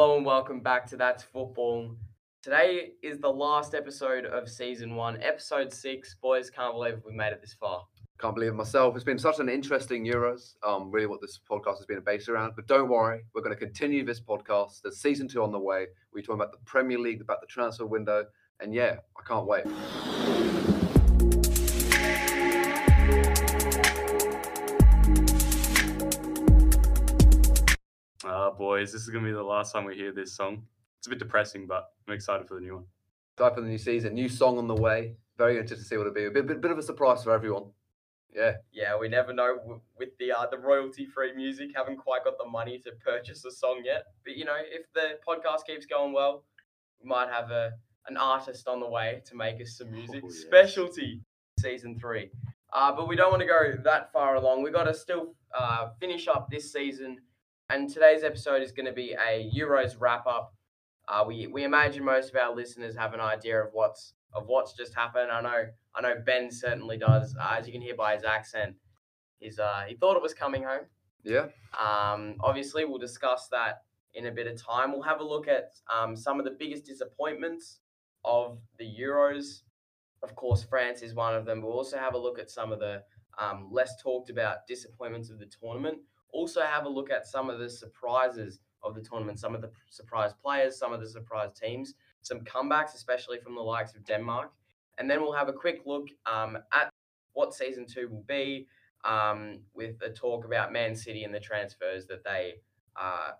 [0.00, 1.94] Hello and welcome back to That's Football.
[2.42, 6.16] Today is the last episode of season one, episode six.
[6.22, 7.84] Boys, can't believe we made it this far.
[8.18, 8.94] Can't believe it myself.
[8.94, 10.54] It's been such an interesting Euros.
[10.66, 12.54] Um, really, what this podcast has been based around.
[12.56, 14.80] But don't worry, we're going to continue this podcast.
[14.80, 15.88] There's season two on the way.
[16.14, 18.24] We're talking about the Premier League, about the transfer window,
[18.60, 19.66] and yeah, I can't wait.
[28.58, 30.64] Boys, this is gonna be the last time we hear this song.
[30.98, 32.84] It's a bit depressing, but I'm excited for the new one.
[33.36, 35.16] Time for the new season, new song on the way.
[35.38, 36.26] Very interested to see what it'll be.
[36.26, 37.70] A bit, bit, bit of a surprise for everyone.
[38.34, 41.70] Yeah, Yeah, we never know with the uh, the royalty free music.
[41.74, 44.04] Haven't quite got the money to purchase a song yet.
[44.24, 46.44] But you know, if the podcast keeps going well,
[47.02, 47.72] we might have a
[48.08, 50.22] an artist on the way to make us some music.
[50.24, 50.42] Oh, yes.
[50.42, 51.22] Specialty
[51.58, 52.30] season three.
[52.72, 54.62] Uh, but we don't want to go that far along.
[54.62, 57.18] We've got to still uh, finish up this season,
[57.70, 60.52] and today's episode is going to be a Euros wrap up.
[61.08, 64.72] Uh, we we imagine most of our listeners have an idea of what's of what's
[64.72, 65.30] just happened.
[65.30, 67.34] I know I know Ben certainly does.
[67.40, 68.76] Uh, as you can hear by his accent,
[69.38, 70.86] he's uh, he thought it was coming home.
[71.24, 71.46] yeah.
[71.78, 73.82] Um, obviously, we'll discuss that
[74.14, 74.92] in a bit of time.
[74.92, 77.78] We'll have a look at um, some of the biggest disappointments
[78.24, 79.62] of the Euros.
[80.22, 81.62] Of course, France is one of them.
[81.62, 83.02] We'll also have a look at some of the
[83.38, 85.98] um, less talked about disappointments of the tournament.
[86.32, 89.70] Also, have a look at some of the surprises of the tournament, some of the
[89.90, 94.52] surprise players, some of the surprise teams, some comebacks, especially from the likes of Denmark.
[94.98, 96.90] And then we'll have a quick look um, at
[97.32, 98.66] what season two will be,
[99.04, 102.54] um, with a talk about Man City and the transfers that they
[103.00, 103.30] uh,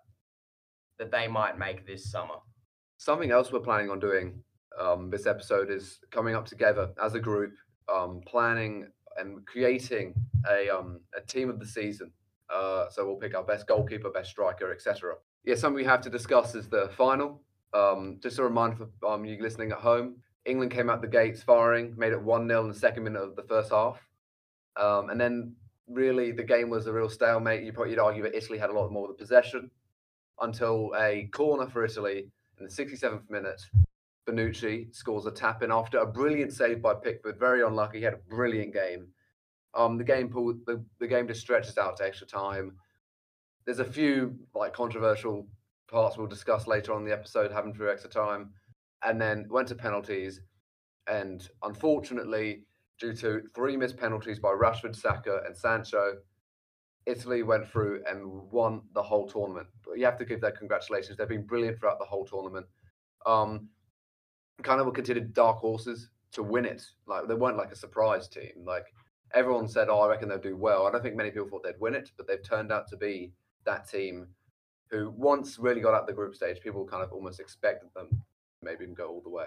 [0.97, 2.35] that they might make this summer.
[2.97, 4.43] Something else we're planning on doing
[4.79, 7.53] um, this episode is coming up together as a group,
[7.93, 10.13] um, planning and creating
[10.49, 12.11] a um, a team of the season.
[12.53, 15.15] Uh, so we'll pick our best goalkeeper, best striker, etc.
[15.45, 17.41] Yeah, something we have to discuss is the final.
[17.73, 21.41] Um, just a reminder for um, you listening at home: England came out the gates
[21.41, 23.99] firing, made it one 0 in the second minute of the first half,
[24.75, 25.55] um, and then
[25.87, 27.63] really the game was a real stalemate.
[27.63, 29.71] You probably you'd argue that Italy had a lot more of the possession
[30.41, 33.61] until a corner for Italy in the 67th minute.
[34.27, 37.39] Bonucci scores a tap in after a brilliant save by Pickford.
[37.39, 37.99] Very unlucky.
[37.99, 39.07] He had a brilliant game.
[39.73, 42.73] Um, the game pulled the, the game just stretches out to extra time.
[43.65, 45.47] There's a few like controversial
[45.89, 48.51] parts we'll discuss later on the episode, having through extra time,
[49.03, 50.41] and then went to penalties.
[51.07, 52.63] And unfortunately,
[52.99, 56.17] due to three missed penalties by Rashford, Saka, and Sancho,
[57.05, 59.67] Italy went through and won the whole tournament.
[59.85, 61.17] But you have to give their congratulations.
[61.17, 62.65] They've been brilliant throughout the whole tournament.
[63.25, 63.69] Um,
[64.61, 66.83] kind of were considered dark horses to win it.
[67.07, 68.63] Like they weren't like a surprise team.
[68.63, 68.85] Like
[69.33, 71.79] everyone said, "Oh, I reckon they'll do well." I don't think many people thought they'd
[71.79, 73.31] win it, but they've turned out to be
[73.65, 74.27] that team
[74.89, 76.59] who once really got out the group stage.
[76.61, 78.23] People kind of almost expected them
[78.61, 79.45] maybe even go all the way.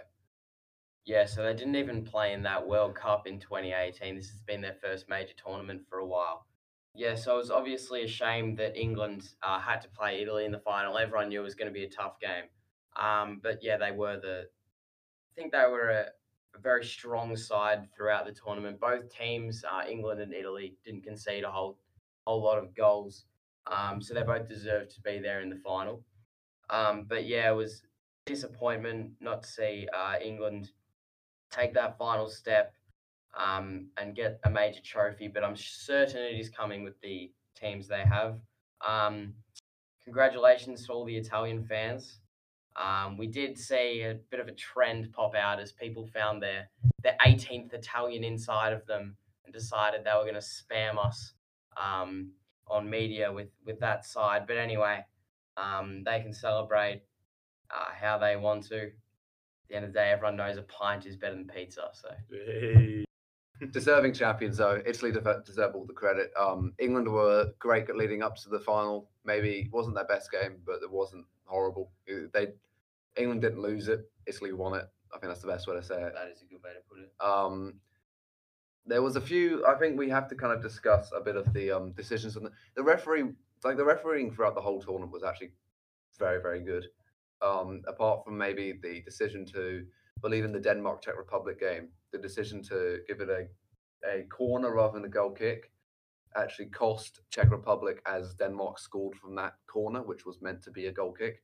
[1.04, 4.16] Yeah, so they didn't even play in that World Cup in 2018.
[4.16, 6.46] This has been their first major tournament for a while.
[6.94, 10.52] Yeah, so it was obviously a shame that England uh, had to play Italy in
[10.52, 10.96] the final.
[10.96, 12.44] Everyone knew it was going to be a tough game.
[12.96, 14.44] Um, but yeah, they were the.
[14.44, 16.06] I think they were a,
[16.54, 18.80] a very strong side throughout the tournament.
[18.80, 21.78] Both teams, uh, England and Italy, didn't concede a whole
[22.26, 23.24] whole lot of goals.
[23.66, 26.02] Um, so they both deserved to be there in the final.
[26.70, 27.82] Um, but yeah, it was
[28.26, 30.70] disappointment not to see uh, England
[31.50, 32.74] take that final step
[33.38, 35.28] um, and get a major trophy.
[35.28, 38.38] But I'm certain it is coming with the teams they have.
[38.86, 39.34] Um,
[40.04, 42.20] congratulations to all the Italian fans.
[42.76, 46.70] Um, we did see a bit of a trend pop out as people found their
[47.02, 51.34] their 18th Italian inside of them and decided they were going to spam us
[51.80, 52.32] um,
[52.66, 54.46] on media with with that side.
[54.46, 55.04] But anyway,
[55.56, 57.02] um, they can celebrate
[57.70, 58.82] uh, how they want to.
[58.86, 58.92] At
[59.68, 61.88] the end of the day, everyone knows a pint is better than pizza.
[61.92, 63.04] So Hey.
[63.70, 64.82] Deserving champions, though.
[64.84, 66.32] Italy deserve all the credit.
[66.38, 69.08] Um, England were great at leading up to the final.
[69.24, 71.90] Maybe it wasn't their best game, but it wasn't horrible.
[72.06, 72.48] They
[73.16, 74.10] England didn't lose it.
[74.26, 74.86] Italy won it.
[75.14, 76.14] I think that's the best way to say it.
[76.14, 77.12] that is a good way to put it.
[77.20, 77.74] Um,
[78.86, 79.64] there was a few.
[79.66, 82.46] I think we have to kind of discuss a bit of the um, decisions and
[82.46, 83.24] the, the referee.
[83.62, 85.52] Like the refereeing throughout the whole tournament was actually
[86.18, 86.88] very, very good.
[87.40, 89.86] Um, apart from maybe the decision to
[90.22, 93.46] believe in the Denmark Czech Republic game, the decision to give it a
[94.06, 95.70] a corner rather than a goal kick
[96.36, 100.86] actually cost Czech Republic as Denmark scored from that corner, which was meant to be
[100.86, 101.42] a goal kick,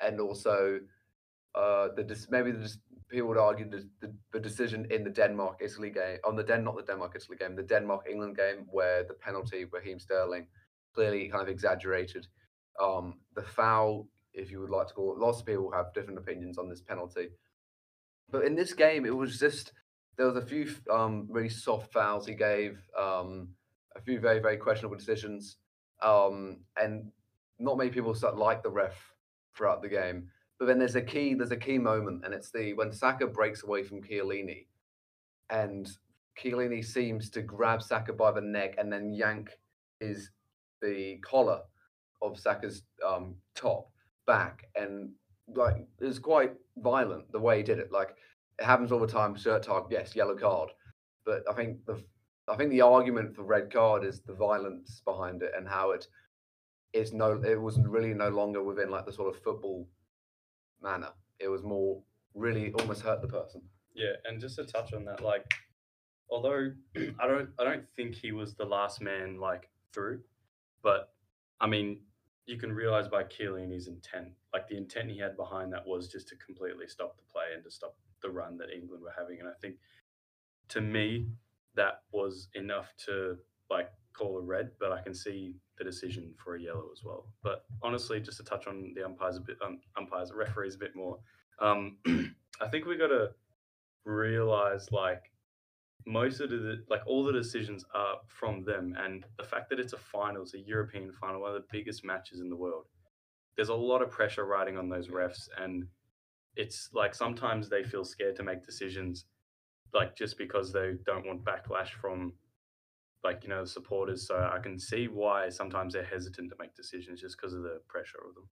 [0.00, 0.78] and also
[1.54, 2.72] uh, the maybe the
[3.08, 6.64] people would argue the, the, the decision in the Denmark Italy game on the Den
[6.64, 10.46] not the Denmark Italy game, the Denmark England game where the penalty Raheem Sterling
[10.94, 12.26] clearly kind of exaggerated.
[12.80, 15.18] Um, the foul if you would like to call it.
[15.18, 17.28] Lots of people have different opinions on this penalty.
[18.30, 19.72] But in this game, it was just
[20.16, 23.48] there was a few um, really soft fouls he gave, um,
[23.94, 25.56] a few very very questionable decisions,
[26.02, 27.10] um, and
[27.58, 28.94] not many people like the ref
[29.56, 30.28] throughout the game.
[30.58, 33.62] But then there's a key there's a key moment, and it's the when Saka breaks
[33.62, 34.66] away from Chiellini,
[35.50, 35.88] and
[36.38, 39.50] Chiellini seems to grab Saka by the neck and then yank
[40.00, 40.30] his
[40.82, 41.60] the collar
[42.22, 43.90] of Saka's um, top
[44.26, 45.10] back, and
[45.54, 47.92] like it was quite violent the way he did it.
[47.92, 48.16] Like
[48.58, 49.34] it happens all the time.
[49.34, 50.70] Shirt tug, yes, yellow card.
[51.24, 52.02] But I think the
[52.48, 56.06] I think the argument for red card is the violence behind it and how it
[56.92, 59.88] is no it was really no longer within like the sort of football
[60.82, 61.10] manner.
[61.38, 62.02] It was more
[62.34, 63.62] really almost hurt the person.
[63.94, 65.50] Yeah, and just to touch on that, like,
[66.30, 70.20] although I don't, I don't think he was the last man like through,
[70.82, 71.12] but
[71.60, 72.00] I mean,
[72.46, 76.28] you can realize by Chiellini's intent, like the intent he had behind that was just
[76.28, 79.48] to completely stop the play and to stop the run that England were having, and
[79.48, 79.76] I think
[80.68, 81.28] to me
[81.74, 83.36] that was enough to
[83.70, 87.26] like call a red, but I can see the decision for a yellow as well.
[87.42, 90.96] But honestly, just to touch on the umpires a bit, um, umpires, referees a bit
[90.96, 91.18] more,
[91.60, 91.98] um,
[92.60, 93.30] I think we got to
[94.04, 95.24] realize like
[96.06, 99.92] most of the like all the decisions are from them, and the fact that it's
[99.92, 102.86] a final, it's a European final, one of the biggest matches in the world.
[103.56, 105.86] There's a lot of pressure riding on those refs, and
[106.56, 109.26] it's like sometimes they feel scared to make decisions,
[109.92, 112.34] like just because they don't want backlash from
[113.24, 114.26] like you know the supporters.
[114.26, 117.80] So I can see why sometimes they're hesitant to make decisions just because of the
[117.88, 118.48] pressure of them.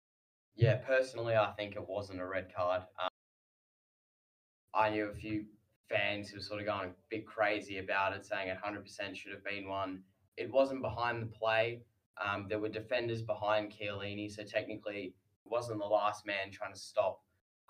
[0.57, 2.83] Yeah, personally, I think it wasn't a red card.
[3.01, 3.09] Um,
[4.75, 5.47] I knew a few
[5.89, 9.45] fans who were sort of going a bit crazy about it, saying 100% should have
[9.45, 10.03] been one.
[10.37, 11.83] It wasn't behind the play.
[12.25, 15.15] Um, there were defenders behind Chiellini, so technically
[15.45, 17.21] it wasn't the last man trying to stop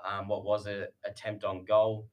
[0.04, 2.08] um, what was an attempt on goal.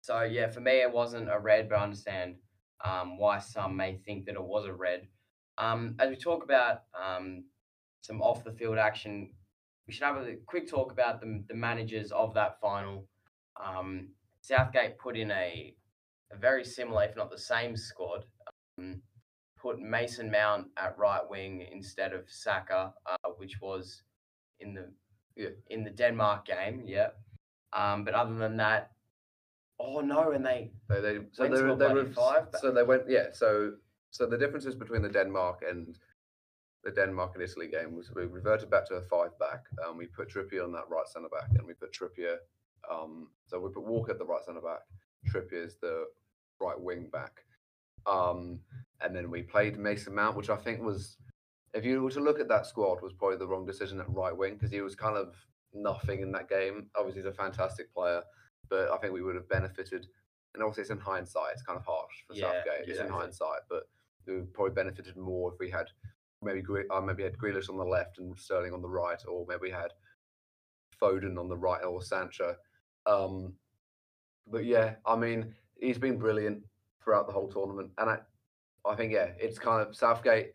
[0.00, 2.36] So yeah, for me it wasn't a red, but I understand
[2.84, 5.08] um, why some may think that it was a red.
[5.58, 7.44] Um, as we talk about um,
[8.00, 9.30] some off the field action,
[9.86, 13.06] we should have a quick talk about the, the managers of that final.
[13.62, 14.08] Um,
[14.42, 15.74] Southgate put in a,
[16.32, 18.24] a very similar, if not the same squad.
[18.78, 19.00] Um,
[19.56, 24.02] put Mason Mount at right wing instead of Saka, uh, which was
[24.60, 24.92] in the
[25.70, 26.82] in the Denmark game.
[26.84, 27.10] Yeah.
[27.72, 28.90] Um, but other than that,
[29.78, 33.04] oh no, and they So they so they, were- they were five so they went
[33.08, 33.72] yeah so
[34.10, 35.96] so the differences between the Denmark and
[36.84, 39.60] the Denmark and Italy game was we reverted back to a five back.
[39.86, 42.38] Um, we put Trippier on that right centre back, and we put Trippier.
[42.90, 44.80] Um, so we put Walker at the right centre back.
[45.30, 46.06] Trippier is the
[46.60, 47.44] right wing back.
[48.06, 48.60] Um,
[49.00, 51.16] and then we played Mason Mount, which I think was,
[51.74, 54.36] if you were to look at that squad, was probably the wrong decision at right
[54.36, 55.34] wing because he was kind of
[55.72, 56.88] nothing in that game.
[56.96, 58.22] Obviously, he's a fantastic player,
[58.68, 60.06] but I think we would have benefited.
[60.54, 61.52] And obviously, it's in hindsight.
[61.52, 62.80] It's kind of harsh for Yeah, Southgate.
[62.80, 63.18] It's in exactly.
[63.18, 63.84] hindsight, but
[64.26, 65.86] we would probably benefited more if we had
[66.42, 69.60] maybe uh, maybe had Grealish on the left and Sterling on the right, or maybe
[69.62, 69.92] we had
[71.00, 72.56] Foden on the right or Sancho.
[73.06, 73.54] Um,
[74.46, 76.62] but yeah, I mean, he's been brilliant
[77.02, 78.18] throughout the whole tournament, and I,
[78.86, 80.52] I think yeah, it's kind of Southgate.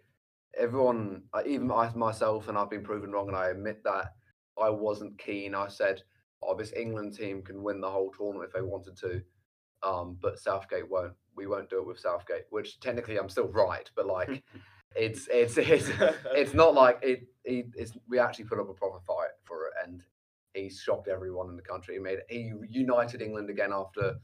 [0.57, 4.13] Everyone, uh, even I myself, and I've been proven wrong, and I admit that
[4.61, 5.55] I wasn't keen.
[5.55, 6.01] I said,
[6.41, 9.21] "Oh, this England team can win the whole tournament if they wanted to,"
[9.83, 11.13] um, but Southgate won't.
[11.35, 14.43] We won't do it with Southgate, which technically I'm still right, but like,
[14.95, 15.89] it's it's it's
[16.33, 17.27] it's not like it.
[17.45, 19.26] He, it's, we actually put up a proper fight it,
[20.57, 21.95] he shocked everyone in the country.
[21.95, 24.15] He made he united England again after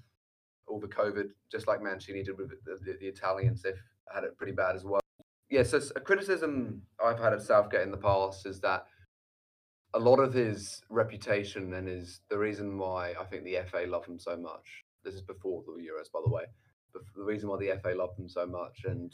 [0.67, 3.61] all the COVID, just like Mancini did with the, the, the Italians.
[3.61, 3.81] They've
[4.13, 5.01] had it pretty bad as well.
[5.49, 8.85] Yes, yeah, so a criticism I've had of Southgate in the past is that
[9.93, 14.05] a lot of his reputation and his the reason why I think the FA love
[14.05, 14.83] him so much.
[15.03, 16.43] This is before the Euros, by the way.
[16.93, 19.13] The reason why the FA loved him so much and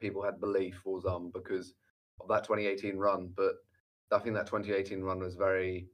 [0.00, 1.74] people had belief was um because
[2.20, 3.30] of that 2018 run.
[3.36, 3.52] But
[4.12, 5.88] I think that 2018 run was very,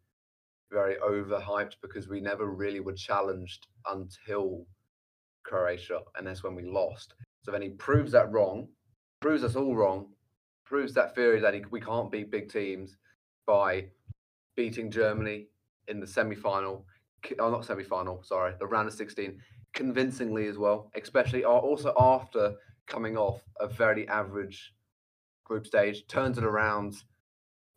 [0.72, 4.66] very overhyped because we never really were challenged until
[5.44, 7.14] Croatia, and that's when we lost.
[7.42, 8.68] So then he proves that wrong,
[9.20, 10.08] proves us all wrong,
[10.64, 12.96] proves that theory that he, we can't beat big teams
[13.46, 13.86] by
[14.56, 15.48] beating Germany
[15.88, 16.86] in the semi-final.
[17.38, 18.22] Oh, not semi-final.
[18.22, 19.38] Sorry, the round of 16,
[19.74, 20.90] convincingly as well.
[21.00, 22.54] Especially also after
[22.86, 24.72] coming off a very average
[25.44, 26.94] group stage, turns it around,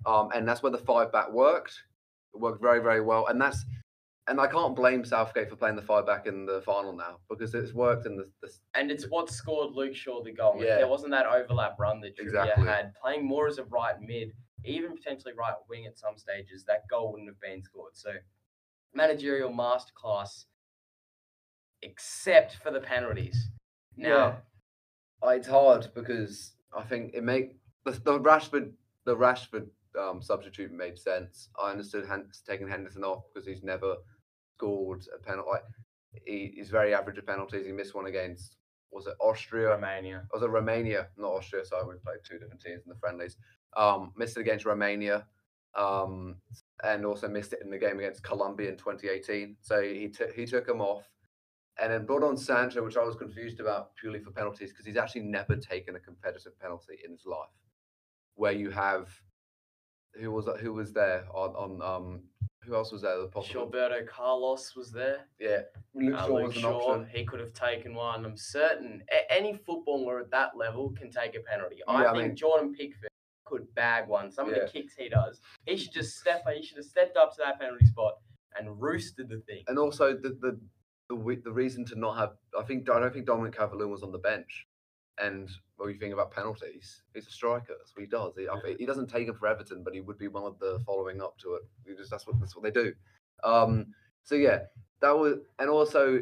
[0.05, 1.73] um, and that's where the five back worked.
[2.35, 3.65] It worked very, very well, and that's
[4.27, 7.53] and I can't blame Southgate for playing the five back in the final now because
[7.53, 10.55] it's worked in the, the And it's what scored Luke Shaw the goal.
[10.55, 10.77] If Yeah.
[10.77, 12.67] there wasn't that overlap run that Trippier Exactly.
[12.67, 16.87] had, playing more as a right mid, even potentially right wing at some stages, that
[16.89, 17.95] goal wouldn't have been scored.
[17.95, 18.13] So,
[18.93, 20.45] managerial masterclass,
[21.83, 23.51] except for the penalties.
[23.95, 24.41] Now,
[25.23, 28.73] Uh, it's hard because I think it make the, the Rashford
[29.05, 31.49] the Rashford um, substitute made sense.
[31.61, 33.95] I understood Hen- taking Henderson off because he's never
[34.57, 35.49] scored a penalty.
[35.49, 35.63] Like,
[36.25, 37.65] he, he's very average at penalties.
[37.65, 38.57] He missed one against
[38.95, 39.69] was it Austria?
[39.69, 40.23] Romania.
[40.31, 41.65] was it Romania, not Austria?
[41.65, 43.35] Sorry, we played two different teams in the friendlies.
[43.75, 45.25] Um, missed it against Romania,
[45.75, 46.37] um,
[46.83, 49.57] and also missed it in the game against Colombia in 2018.
[49.61, 51.03] So he took he took him off,
[51.81, 54.97] and then brought on Sancho, which I was confused about purely for penalties because he's
[54.97, 57.49] actually never taken a competitive penalty in his life.
[58.35, 59.09] Where you have
[60.19, 62.21] who was who was there on on um
[62.63, 63.19] who else was there?
[63.19, 65.27] The possible Gilberto Carlos was there.
[65.39, 65.61] yeah
[65.93, 67.07] Luke Uh, Shaw Luke was an Shaw, option.
[67.13, 68.25] he could have taken one.
[68.25, 71.81] I'm certain a- any footballer at that level can take a penalty.
[71.87, 73.09] I Yeah, I think mean- Jordan Pickford
[73.45, 74.31] could bag one.
[74.31, 76.43] Some of the kicks he does, he should just step.
[76.51, 78.17] He should have stepped up to that penalty spot
[78.57, 79.63] and roosted the thing.
[79.67, 80.59] and also the the
[81.09, 84.11] the, the reason to not have I think I don't think Dominic Calvert-Lewin was on
[84.11, 84.65] the bench,
[85.17, 87.73] and when you think about penalties, he's a striker.
[87.77, 88.33] That's what he does.
[88.37, 90.59] He, I think- he doesn't take them for Everton, but he would be one of
[90.59, 91.61] the following up to it.
[91.85, 92.93] He just that's what that's what they do.
[93.43, 93.87] Um,
[94.23, 94.59] so yeah,
[95.01, 96.21] that was and also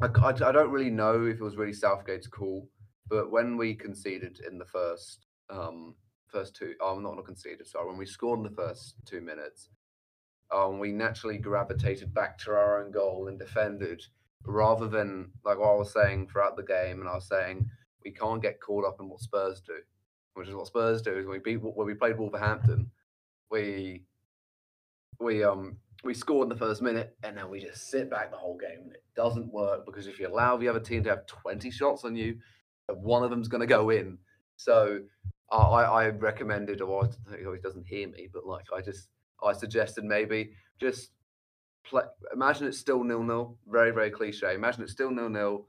[0.00, 2.68] I don't really know if it was really Southgate's call,
[3.08, 5.94] but when we conceded in the first um
[6.28, 9.70] first two, oh, not not conceded, sorry, when we scored in the first two minutes,
[10.54, 14.02] um, we naturally gravitated back to our own goal and defended
[14.44, 17.00] rather than like what I was saying throughout the game.
[17.00, 17.68] And I was saying
[18.08, 19.74] we can't get caught up in what Spurs do,
[20.32, 21.18] which is what Spurs do.
[21.18, 22.90] Is when we beat when we played Wolverhampton,
[23.50, 24.04] we
[25.20, 28.36] we um we scored in the first minute and then we just sit back the
[28.36, 31.26] whole game and it doesn't work because if you allow the other team to have
[31.26, 32.38] 20 shots on you,
[32.86, 34.16] one of them's going to go in.
[34.56, 35.00] So
[35.50, 39.08] I, I recommended, or he doesn't hear me, but like I just
[39.44, 41.10] I suggested maybe just
[41.84, 42.04] play.
[42.32, 43.58] Imagine it's still nil nil.
[43.66, 44.54] Very very cliche.
[44.54, 45.66] Imagine it's still nil nil.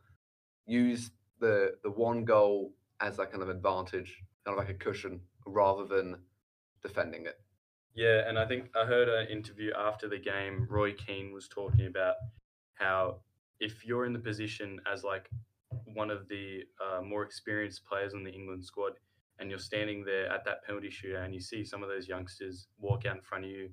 [0.67, 5.21] Use the the one goal as that kind of advantage, kind of like a cushion,
[5.45, 6.17] rather than
[6.81, 7.39] defending it.
[7.95, 10.67] Yeah, and I think I heard an interview after the game.
[10.69, 12.15] Roy Keane was talking about
[12.75, 13.21] how
[13.59, 15.29] if you're in the position as like
[15.93, 18.93] one of the uh, more experienced players on the England squad,
[19.39, 22.67] and you're standing there at that penalty shootout, and you see some of those youngsters
[22.79, 23.69] walk out in front of you,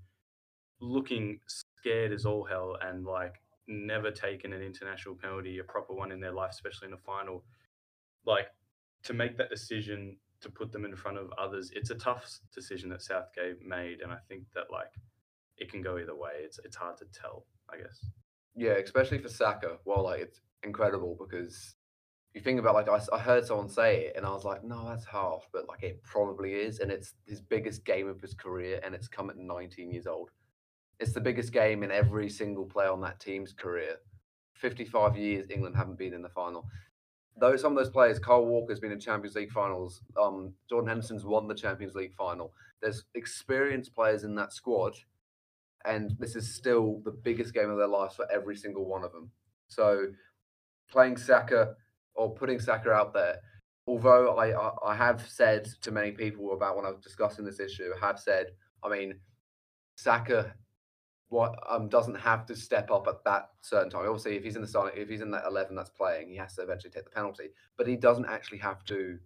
[0.80, 3.34] looking scared as all hell, and like
[3.68, 7.44] never taken an international penalty, a proper one in their life, especially in a final,
[8.24, 8.48] like
[9.04, 12.90] to make that decision to put them in front of others, it's a tough decision
[12.90, 14.92] that Southgate made, and I think that like
[15.56, 16.32] it can go either way.
[16.40, 18.04] It's it's hard to tell, I guess.
[18.54, 19.78] Yeah, especially for Saka.
[19.84, 21.74] Well, like it's incredible because
[22.34, 25.06] you think about like I heard someone say it and I was like, no, that's
[25.06, 28.94] half, but like it probably is, and it's his biggest game of his career, and
[28.94, 30.30] it's come at 19 years old.
[30.98, 33.96] It's the biggest game in every single player on that team's career.
[34.54, 36.66] 55 years England haven't been in the final.
[37.38, 40.00] Though some of those players, Kyle Walker's been in Champions League finals.
[40.20, 42.54] Um, Jordan Henderson's won the Champions League final.
[42.80, 44.94] There's experienced players in that squad,
[45.84, 49.12] and this is still the biggest game of their lives for every single one of
[49.12, 49.30] them.
[49.68, 50.06] So,
[50.90, 51.74] playing Saka
[52.14, 53.36] or putting Saka out there,
[53.86, 57.60] although I, I, I have said to many people about when I was discussing this
[57.60, 58.46] issue, I have said,
[58.82, 59.20] I mean,
[59.96, 60.54] Saka
[61.28, 64.06] what um doesn't have to step up at that certain time.
[64.06, 66.54] Obviously, if he's in the starting, if he's in that eleven that's playing, he has
[66.54, 67.48] to eventually take the penalty.
[67.76, 69.18] But he doesn't actually have to.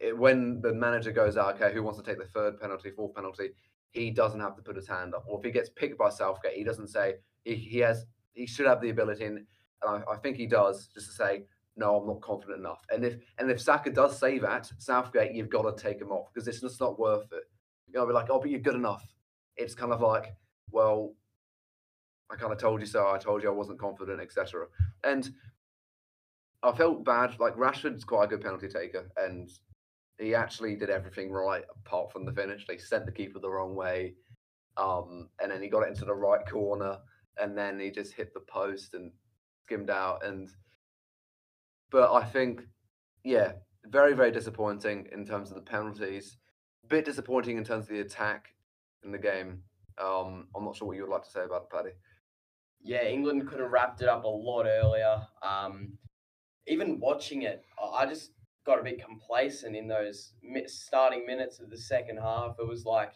[0.00, 3.14] It, when the manager goes out, okay, who wants to take the third penalty, fourth
[3.14, 3.50] penalty?
[3.90, 5.24] He doesn't have to put his hand up.
[5.28, 8.06] Or if he gets picked by Southgate, he doesn't say he, he has.
[8.34, 9.46] He should have the ability, and,
[9.86, 11.44] I, I think he does, just to say,
[11.76, 12.80] no, I'm not confident enough.
[12.90, 16.28] And if and if Saka does say that, Southgate, you've got to take him off
[16.32, 17.44] because it's just not worth it.
[17.88, 19.04] You know, be like, oh, but you're good enough.
[19.56, 20.34] It's kind of like,
[20.72, 21.14] well,
[22.30, 23.08] I kind of told you so.
[23.08, 24.66] I told you I wasn't confident, etc.
[25.04, 25.30] And
[26.62, 27.38] I felt bad.
[27.38, 29.50] Like Rashford's quite a good penalty taker, and
[30.18, 32.66] he actually did everything right apart from the finish.
[32.66, 34.14] They sent the keeper the wrong way,
[34.76, 36.98] um, and then he got it into the right corner,
[37.40, 39.12] and then he just hit the post and
[39.66, 40.24] skimmed out.
[40.24, 40.48] And
[41.90, 42.62] but I think,
[43.24, 43.52] yeah,
[43.86, 46.38] very very disappointing in terms of the penalties.
[46.88, 48.54] Bit disappointing in terms of the attack
[49.04, 49.62] in the game.
[49.98, 51.90] Um, I'm not sure what you would like to say about it, Paddy.
[52.82, 55.22] Yeah, England could have wrapped it up a lot earlier.
[55.42, 55.98] Um,
[56.66, 58.32] even watching it, I just
[58.64, 60.32] got a bit complacent in those
[60.66, 62.56] starting minutes of the second half.
[62.58, 63.12] It was like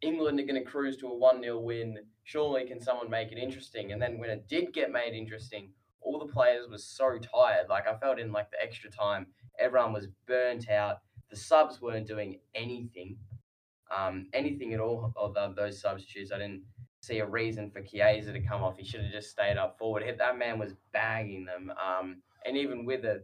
[0.00, 1.98] England are going to cruise to a 1 0 win.
[2.24, 3.92] Surely can someone make it interesting?
[3.92, 5.70] And then when it did get made interesting,
[6.00, 7.68] all the players were so tired.
[7.68, 9.26] Like I felt in like the extra time,
[9.58, 10.98] everyone was burnt out.
[11.30, 13.18] The subs weren't doing anything,
[13.96, 16.32] um, anything at all of those substitutes.
[16.32, 16.62] I didn't
[17.00, 18.76] see a reason for Chiesa to come off.
[18.76, 20.02] He should have just stayed up forward.
[20.04, 21.72] If That man was bagging them.
[21.82, 23.22] Um, and even with a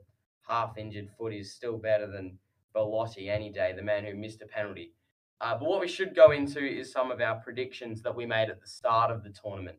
[0.48, 2.38] half injured foot, he's still better than
[2.72, 4.92] Belotti any day, the man who missed a penalty.
[5.40, 8.48] Uh, but what we should go into is some of our predictions that we made
[8.48, 9.78] at the start of the tournament.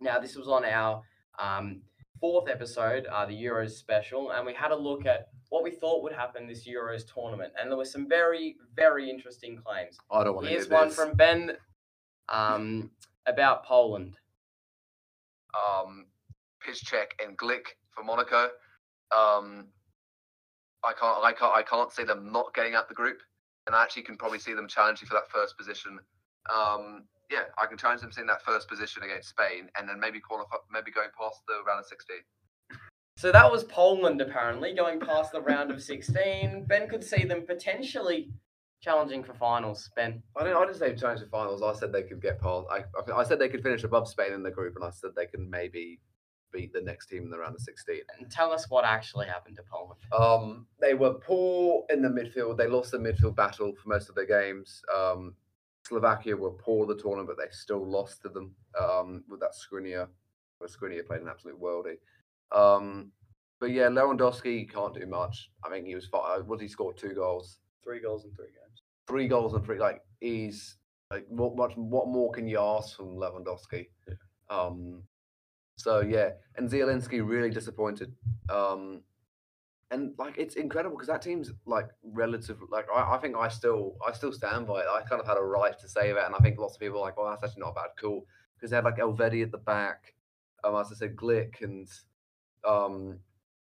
[0.00, 1.02] Now, this was on our
[1.38, 1.82] um,
[2.20, 6.02] fourth episode, uh, the Euros special, and we had a look at what we thought
[6.02, 7.52] would happen this Euros tournament.
[7.58, 9.96] And there were some very, very interesting claims.
[10.10, 10.96] I don't want to Here's hear one this.
[10.96, 11.52] from Ben
[12.28, 12.90] um,
[13.26, 14.16] about Poland.
[15.54, 16.06] um,
[16.66, 18.48] Piszczek and Glik for Monaco.
[19.16, 19.68] Um,
[20.84, 23.18] I can't, I can't, I can't see them not getting out the group,
[23.66, 25.98] and I actually can probably see them challenging for that first position.
[26.54, 30.20] Um, yeah, I can challenge them seeing that first position against Spain, and then maybe
[30.20, 32.22] qualify, maybe going past the round of sixteen.
[33.18, 36.66] So that was Poland apparently going past the round of 16.
[36.68, 38.30] Ben could see them potentially
[38.80, 39.90] challenging for finals.
[39.96, 41.60] Ben, I didn't, I didn't say challenge the finals.
[41.60, 42.68] I said they could get past.
[42.70, 45.10] I, I, I said they could finish above Spain in the group, and I said
[45.16, 45.98] they can maybe
[46.52, 48.02] beat the next team in the round of sixteen.
[48.20, 50.00] and tell us what actually happened to Poland.
[50.16, 52.56] Um, they were poor in the midfield.
[52.56, 54.80] They lost the midfield battle for most of their games.
[54.96, 55.34] Um,
[55.88, 60.08] Slovakia were poor the tournament, but they still lost to them um, with that Skriniar.
[60.60, 61.98] Well, Skriniar played an absolute worldie.
[62.52, 63.12] Um,
[63.60, 65.50] but yeah, Lewandowski can't do much.
[65.64, 66.46] I think he was fine.
[66.46, 68.82] What he scored two goals, Three goals in three games.
[69.08, 69.78] three goals in three.
[69.78, 70.76] Like he's
[71.10, 73.88] like what much what more can you ask from Lewandowski?
[74.06, 74.14] Yeah.
[74.50, 75.02] Um,
[75.76, 78.12] so yeah, and Zielinski really disappointed.
[78.50, 79.02] Um,
[79.90, 82.58] and like it's incredible because that team's like relative.
[82.70, 84.86] Like I, I think I still I still stand by it.
[84.90, 86.98] I kind of had a right to say that, and I think lots of people
[86.98, 87.90] are like, well, that's actually not bad.
[87.98, 88.26] Cool,
[88.56, 90.14] because they had like Elvedi at the back.
[90.64, 91.88] Um, as I said, Glik and
[92.66, 93.18] um,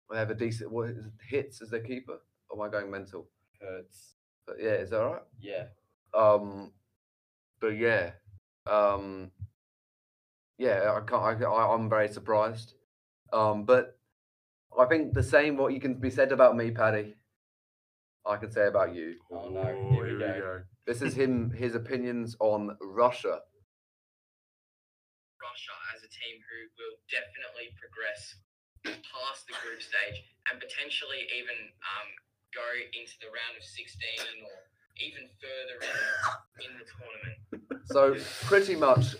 [0.09, 2.19] they have a decent what is it, hits as their keeper.
[2.49, 3.27] Or am I going mental?
[3.59, 4.15] Hurts.
[4.45, 5.21] But yeah, is that all right?
[5.41, 5.65] Yeah.
[6.13, 6.71] Um,
[7.59, 8.11] but yeah,
[8.67, 9.31] um,
[10.57, 11.43] yeah, I can't.
[11.43, 12.75] I, I, I'm very surprised.
[13.33, 13.97] Um, but
[14.79, 17.15] I think the same what you can be said about me, Paddy.
[18.25, 19.15] I can say about you.
[19.31, 20.61] Oh, no, Ooh, here we go.
[20.87, 21.51] This is him.
[21.51, 23.39] His opinions on Russia.
[25.43, 28.35] Russia as a team who will definitely progress
[28.83, 32.09] past the group stage and potentially even um,
[32.55, 32.63] go
[32.95, 34.57] into the round of 16 or
[34.97, 37.37] even further in, in the tournament.
[37.85, 38.15] So
[38.47, 39.15] pretty much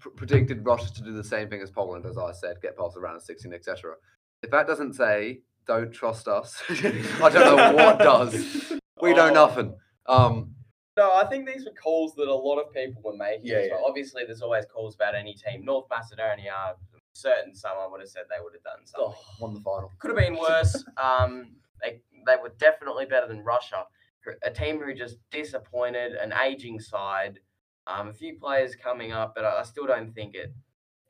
[0.00, 2.94] pr- predicted Russia to do the same thing as Poland, as I said, get past
[2.94, 3.94] the round of 16, etc.
[4.42, 8.72] If that doesn't say don't trust us, I don't know what does.
[9.00, 9.32] We know Oh.
[9.32, 9.74] nothing.
[10.06, 10.54] Um,
[10.96, 13.46] No, I think these were calls that a lot of people were making.
[13.46, 13.80] Yeah, as well.
[13.80, 13.86] yeah.
[13.88, 15.64] Obviously, there's always calls about any team.
[15.64, 16.74] North Macedonia, I'm
[17.14, 19.14] certain someone would have said they would have done something.
[19.16, 19.90] oh, won the final.
[20.00, 20.84] Could have been worse.
[21.02, 21.52] um,
[21.82, 23.84] they they were definitely better than Russia.
[24.24, 27.38] who- A team who just disappointed, an aging side,
[27.86, 30.52] um, a few players coming up, but I, I still don't think it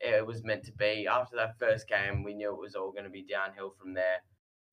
[0.03, 1.07] it was meant to be.
[1.07, 4.21] After that first game, we knew it was all going to be downhill from there.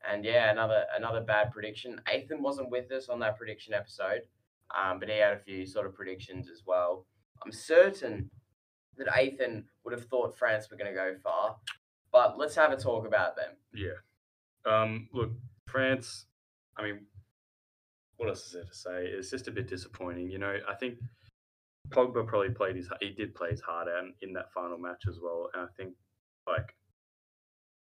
[0.09, 2.01] And yeah, another another bad prediction.
[2.13, 4.23] Ethan wasn't with us on that prediction episode,
[4.77, 7.07] um, but he had a few sort of predictions as well.
[7.45, 8.31] I'm certain
[8.97, 11.57] that Ethan would have thought France were going to go far,
[12.13, 13.53] but let's have a talk about them.
[13.75, 14.01] Yeah.
[14.67, 15.31] Um, look,
[15.67, 16.27] France.
[16.77, 17.07] I mean,
[18.17, 19.07] what else is there to say?
[19.07, 20.31] It's just a bit disappointing.
[20.31, 20.97] You know, I think
[21.91, 22.89] Pogba probably played his.
[23.01, 25.95] He did play his heart out in, that final match as well, and I think
[26.47, 26.75] like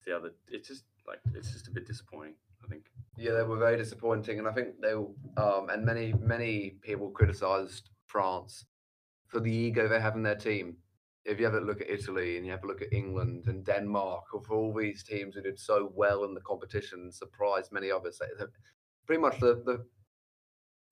[0.07, 0.31] the other.
[0.49, 2.35] It's just like it's just a bit disappointing.
[2.65, 2.85] I think.
[3.17, 7.91] Yeah, they were very disappointing, and I think they um and many many people criticised
[8.07, 8.65] France
[9.27, 10.77] for the ego they have in their team.
[11.25, 13.65] If you have a look at Italy and you have a look at England and
[13.65, 17.91] Denmark, or for all these teams who did so well in the competition surprised many
[17.91, 18.21] others,
[19.07, 19.85] pretty much the the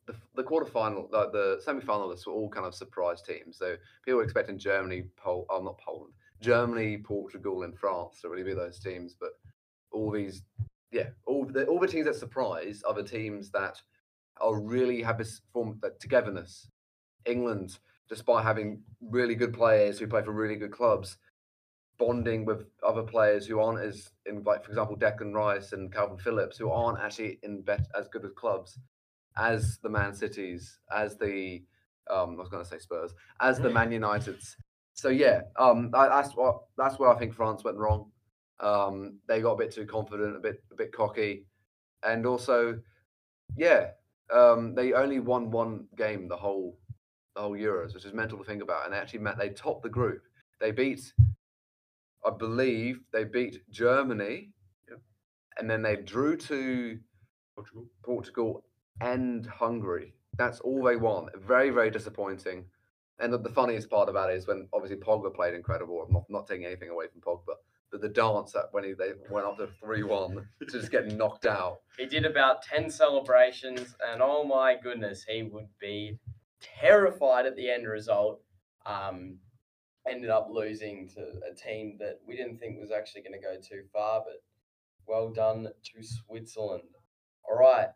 [0.07, 3.59] the, the quarterfinal, the, the semi-finalists were all kind of surprise teams.
[3.59, 8.45] So people were expecting Germany, Pol, oh not Poland, Germany, Portugal, and France to really
[8.45, 9.31] be those teams, but
[9.91, 10.43] all these
[10.93, 13.81] yeah, all the all the teams that surprise are the teams that
[14.41, 16.69] are really have this form that togetherness.
[17.25, 21.19] England, despite having really good players who play for really good clubs,
[21.99, 26.21] bonding with other players who aren't as in like for example Declan Rice and Kalvin
[26.21, 28.79] Phillips, who aren't actually in bet as good as clubs
[29.37, 31.63] as the Man Cities, as the
[32.11, 34.57] um I was gonna say Spurs, as the Man Uniteds.
[34.95, 38.11] So yeah, um I, that's what that's where I think France went wrong.
[38.61, 41.45] Um, they got a bit too confident, a bit a bit cocky,
[42.03, 42.81] and also,
[43.57, 43.89] yeah,
[44.33, 46.79] um, they only won one game the whole
[47.35, 48.85] the whole Euros, which is mental to think about.
[48.85, 49.37] And they actually met.
[49.37, 50.23] They topped the group.
[50.59, 51.13] They beat,
[52.25, 54.53] I believe, they beat Germany,
[55.59, 56.99] and then they drew to
[57.55, 57.87] Portugal.
[58.03, 58.65] Portugal
[59.01, 60.15] and Hungary.
[60.37, 61.31] That's all they want.
[61.37, 62.65] Very, very disappointing.
[63.19, 66.05] And the, the funniest part about it is when obviously Pogba played incredible.
[66.07, 67.55] I'm not, not taking anything away from Pogba,
[67.91, 71.07] but the dance that when he, they went up to three one to just get
[71.13, 71.81] knocked out.
[71.99, 76.19] He did about 10 celebrations, and oh my goodness, he would be
[76.61, 78.43] terrified at the end result.
[78.85, 79.39] Um,
[80.09, 83.57] ended up losing to a team that we didn't think was actually going to go
[83.57, 84.43] too far, but
[85.07, 86.83] well done to Switzerland.
[87.49, 87.89] All right,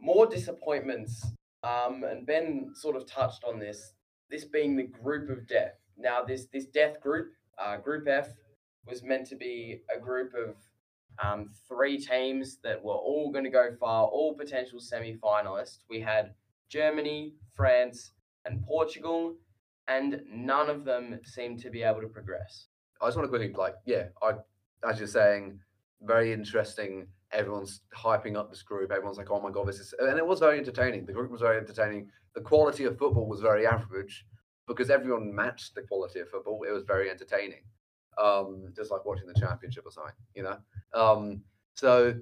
[0.00, 1.24] more disappointments.
[1.62, 3.92] Um, and Ben sort of touched on this.
[4.30, 5.74] This being the group of death.
[5.96, 8.28] Now, this this death group, uh, Group F,
[8.86, 10.56] was meant to be a group of
[11.22, 15.78] um, three teams that were all going to go far, all potential semi finalists.
[15.90, 16.34] We had
[16.68, 18.12] Germany, France,
[18.44, 19.34] and Portugal,
[19.88, 22.66] and none of them seemed to be able to progress.
[23.00, 24.34] I just want to quickly like, yeah, I
[24.88, 25.58] as you're saying,
[26.02, 27.08] very interesting.
[27.32, 28.90] Everyone's hyping up this group.
[28.90, 31.04] Everyone's like, oh my god, this is and it was very entertaining.
[31.04, 32.10] The group was very entertaining.
[32.34, 34.26] The quality of football was very average
[34.66, 36.62] because everyone matched the quality of football.
[36.68, 37.62] It was very entertaining.
[38.16, 40.58] Um, just like watching the championship or something, you know.
[40.94, 41.42] Um,
[41.74, 42.14] so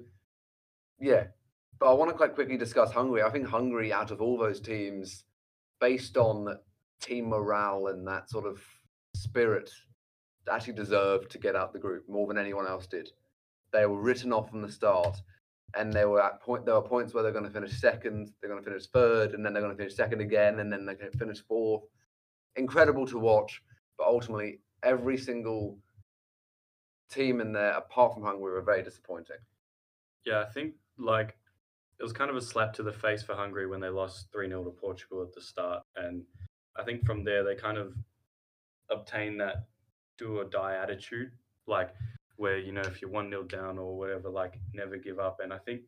[0.99, 1.25] yeah.
[1.79, 3.21] But I want to quite quickly discuss Hungary.
[3.21, 5.25] I think Hungary, out of all those teams,
[5.79, 6.57] based on
[6.99, 8.59] team morale and that sort of
[9.15, 9.69] spirit
[10.51, 13.09] actually deserved to get out the group more than anyone else did.
[13.71, 15.17] They were written off from the start,
[15.75, 16.65] and they were at point.
[16.65, 19.45] There were points where they're going to finish second, they're going to finish third, and
[19.45, 21.83] then they're going to finish second again, and then they're going to finish fourth.
[22.55, 23.61] Incredible to watch,
[23.97, 25.77] but ultimately every single
[27.11, 29.37] team in there, apart from Hungary, were very disappointing.
[30.25, 31.37] Yeah, I think like
[31.99, 34.47] it was kind of a slap to the face for Hungary when they lost 3
[34.47, 35.83] 0 to Portugal at the start.
[35.95, 36.23] And
[36.75, 37.93] I think from there they kind of
[38.89, 39.67] obtained that
[40.17, 41.31] do or die attitude,
[41.65, 41.93] like
[42.37, 45.39] where, you know, if you're 1 0 down or whatever, like never give up.
[45.43, 45.81] And I think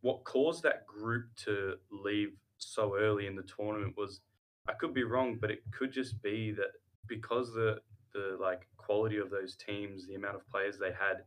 [0.00, 4.20] what caused that group to leave so early in the tournament was
[4.68, 6.72] I could be wrong, but it could just be that
[7.08, 7.80] because the
[8.12, 11.24] the like quality of those teams, the amount of players they had,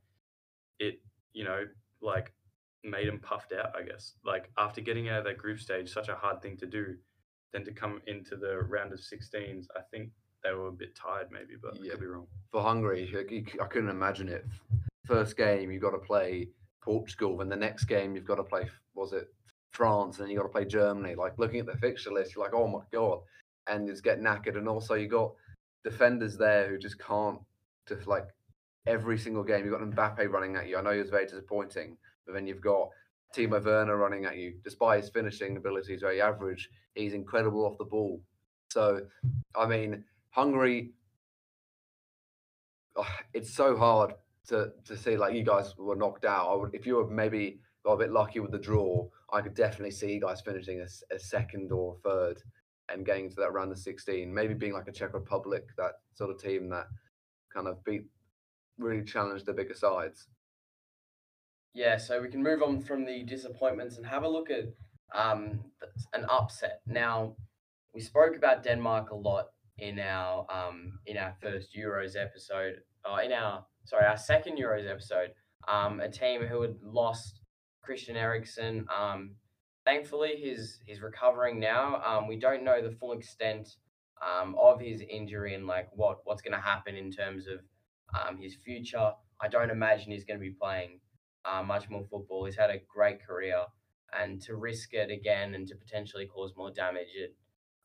[0.80, 1.02] it
[1.34, 1.66] you know
[2.02, 2.34] like
[2.84, 3.76] made them puffed out.
[3.76, 6.66] I guess like after getting out of that group stage, such a hard thing to
[6.66, 6.96] do,
[7.54, 10.12] then to come into the round of 16s, I think
[10.44, 11.92] they were a bit tired maybe, but I Yeah.
[11.92, 12.28] could be wrong.
[12.52, 14.46] For Hungary, you- you c- I couldn't imagine it.
[15.06, 18.70] First game, you've got to play Portugal, then the next game, you've got to play,
[18.94, 19.34] was it
[19.72, 21.16] France, and then you've got to play Germany.
[21.16, 23.22] Like looking at the fixture list, you're like, oh my god,
[23.68, 24.58] and it's get knackered.
[24.58, 25.36] And also, you got
[25.84, 27.40] defenders there who just can't,
[27.86, 28.28] just like
[28.86, 30.78] every single game, you've got Mbappe running at you.
[30.78, 32.90] I know he was very disappointing, but then you've got
[33.36, 34.60] Timo Werner running at you.
[34.64, 38.22] Despite his finishing ability is very average, he's incredible off the ball.
[38.70, 39.06] So,
[39.56, 40.06] I mean,
[40.38, 40.92] Hungary
[42.96, 44.14] oh, it's so hard
[44.48, 46.48] to to see like you guys were knocked out.
[46.52, 49.56] I would, if you were maybe got a bit lucky with the draw, I could
[49.56, 52.42] definitely see you guys finishing a second or third
[52.90, 54.34] and getting to that round of 16.
[54.34, 56.88] Maybe being like a Czech Republic, that sort of team that
[57.54, 58.06] kind of beat,
[58.78, 60.28] really challenged the bigger sides.
[61.74, 64.66] Yeah, so we can move on from the disappointments and have a look at
[65.14, 65.60] um,
[66.14, 66.82] an upset.
[66.88, 67.36] Now,
[67.94, 73.18] we spoke about Denmark a lot in our um, in our first Euros episode, uh,
[73.24, 75.32] in our sorry our second Euros episode.
[75.68, 77.42] Um, a team who had lost
[77.84, 78.86] Christian Eriksen.
[78.96, 79.36] Um,
[79.86, 82.02] thankfully, he's he's recovering now.
[82.06, 83.70] Um, we don't know the full extent
[84.22, 87.60] um, of his injury and like what what's going to happen in terms of
[88.20, 89.12] um, his future.
[89.42, 91.00] I don't imagine he's going to be playing
[91.46, 92.46] uh, much more football.
[92.46, 93.64] He's had a great career,
[94.18, 97.36] and to risk it again and to potentially cause more damage, it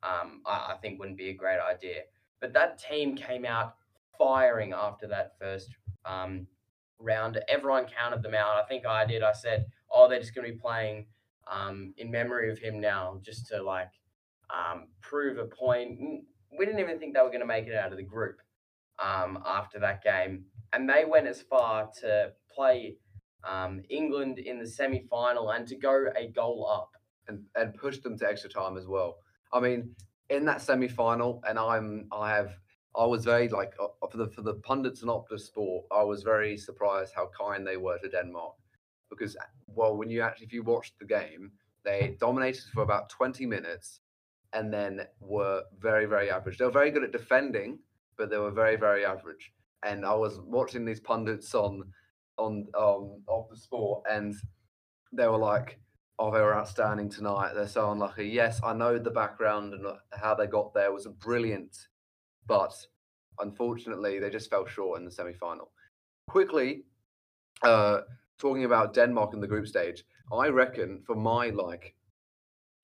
[0.03, 2.03] um, I, I think wouldn't be a great idea.
[2.41, 3.75] But that team came out
[4.19, 6.47] firing after that first um,
[6.99, 7.41] round.
[7.49, 8.63] Everyone counted them out.
[8.63, 9.23] I think I did.
[9.23, 11.07] I said, "Oh, they're just going to be playing
[11.51, 13.91] um, in memory of him now, just to like
[14.51, 15.99] um, prove a point."
[16.59, 18.39] We didn't even think they were going to make it out of the group
[18.99, 22.97] um, after that game, and they went as far to play
[23.49, 26.91] um, England in the semi final and to go a goal up.
[27.29, 29.17] and and pushed them to extra time as well.
[29.53, 29.95] I mean,
[30.31, 32.57] in that semi final, and I'm I have
[32.97, 36.23] I was very like uh, for the for the pundits and Optus Sport, I was
[36.23, 38.55] very surprised how kind they were to Denmark
[39.11, 39.37] because
[39.67, 41.53] well, when you actually if you watched the game,
[41.85, 44.01] they dominated for about 20 minutes
[44.53, 46.59] and then were very very average.
[46.59, 47.79] They were very good at defending,
[48.17, 49.53] but they were very very average.
[49.85, 51.85] And I was watching these pundits on
[52.39, 54.35] on um Optus Sport, and
[55.13, 55.79] they were like
[56.19, 57.53] oh, they were outstanding tonight.
[57.55, 58.29] They're so unlucky.
[58.29, 61.77] Yes, I know the background and uh, how they got there was brilliant,
[62.47, 62.75] but
[63.41, 65.71] unfortunately, they just fell short in the semi final.
[66.29, 66.85] Quickly,
[67.63, 68.01] uh,
[68.39, 71.95] talking about Denmark in the group stage, I reckon for my like,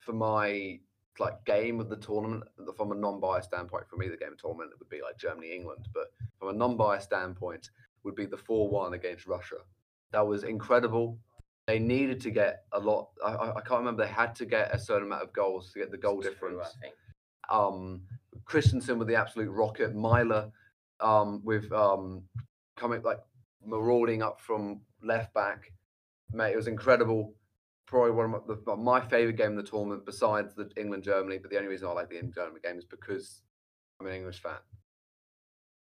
[0.00, 0.80] for my
[1.18, 2.44] like game of the tournament
[2.76, 5.88] from a non-biased standpoint, for me the game of tournament would be like Germany England,
[5.92, 7.70] but from a non-biased standpoint
[8.04, 9.56] would be the four-one against Russia.
[10.12, 11.18] That was incredible.
[11.68, 13.10] They needed to get a lot.
[13.22, 14.02] I, I can't remember.
[14.04, 16.80] They had to get a certain amount of goals to get the goal difference I
[16.80, 16.94] think.
[17.50, 18.02] um
[18.46, 20.50] Christensen with the absolute rocket, Maehle
[21.00, 22.22] um with um
[22.76, 23.20] coming like
[23.64, 25.70] marauding up from left back.
[26.32, 27.34] Mate, it was incredible.
[27.86, 31.38] Probably one of my, the, my favorite game in the tournament besides the England Germany,
[31.38, 33.42] but the only reason I like the England Germany game is because
[34.00, 34.62] I'm an English fan.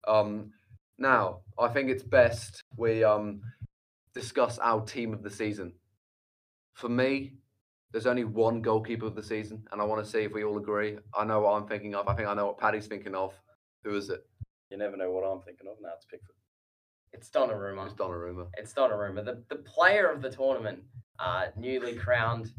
[0.07, 0.51] Um
[0.97, 3.41] now, I think it's best we um
[4.15, 5.73] discuss our team of the season.
[6.73, 7.33] For me,
[7.91, 10.57] there's only one goalkeeper of the season, and I want to see if we all
[10.57, 10.97] agree.
[11.13, 12.07] I know what I'm thinking of.
[12.07, 13.33] I think I know what Paddy's thinking of.
[13.83, 14.25] Who is it?
[14.71, 15.75] You never know what I'm thinking of.
[15.81, 16.35] Now it's Pickford.
[17.13, 17.85] It's Donnarumma.
[17.85, 18.47] It's Donnarumma.
[18.57, 20.79] It's Donnarumma, the, the player of the tournament,
[21.19, 22.51] uh, newly crowned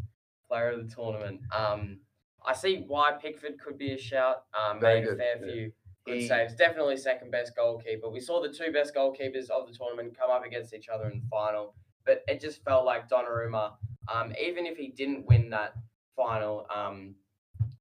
[0.48, 1.40] player of the tournament.
[1.54, 1.98] Um,
[2.46, 4.44] I see why Pickford could be a shout.
[4.54, 5.68] Um, Very made a good, fair yeah.
[6.06, 6.54] Few good He- saves.
[6.54, 8.08] Definitely second best goalkeeper.
[8.08, 11.20] We saw the two best goalkeepers of the tournament come up against each other in
[11.20, 13.74] the final, but it just felt like Donnarumma,
[14.12, 15.74] um, even if he didn't win that
[16.14, 17.14] final, um,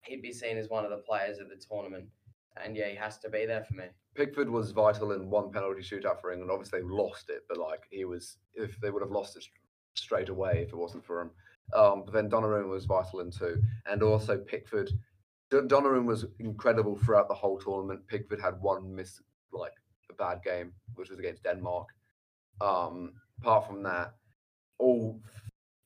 [0.04, 2.08] he'd be seen as one of the players of the tournament.
[2.64, 3.86] And yeah, he has to be there for me.
[4.16, 6.50] Pickford was vital in one penalty shootout for England.
[6.50, 9.44] Obviously, they lost it, but like he was, if they would have lost it
[9.96, 11.32] straight away if it wasn't for him.
[11.74, 14.92] Um, but then Donnarumma was vital in two, and also Pickford.
[15.52, 18.08] Don- Donnarumma was incredible throughout the whole tournament.
[18.08, 19.74] Pickford had one miss, like
[20.10, 21.90] a bad game, which was against Denmark.
[22.62, 24.14] Um, apart from that,
[24.80, 25.22] all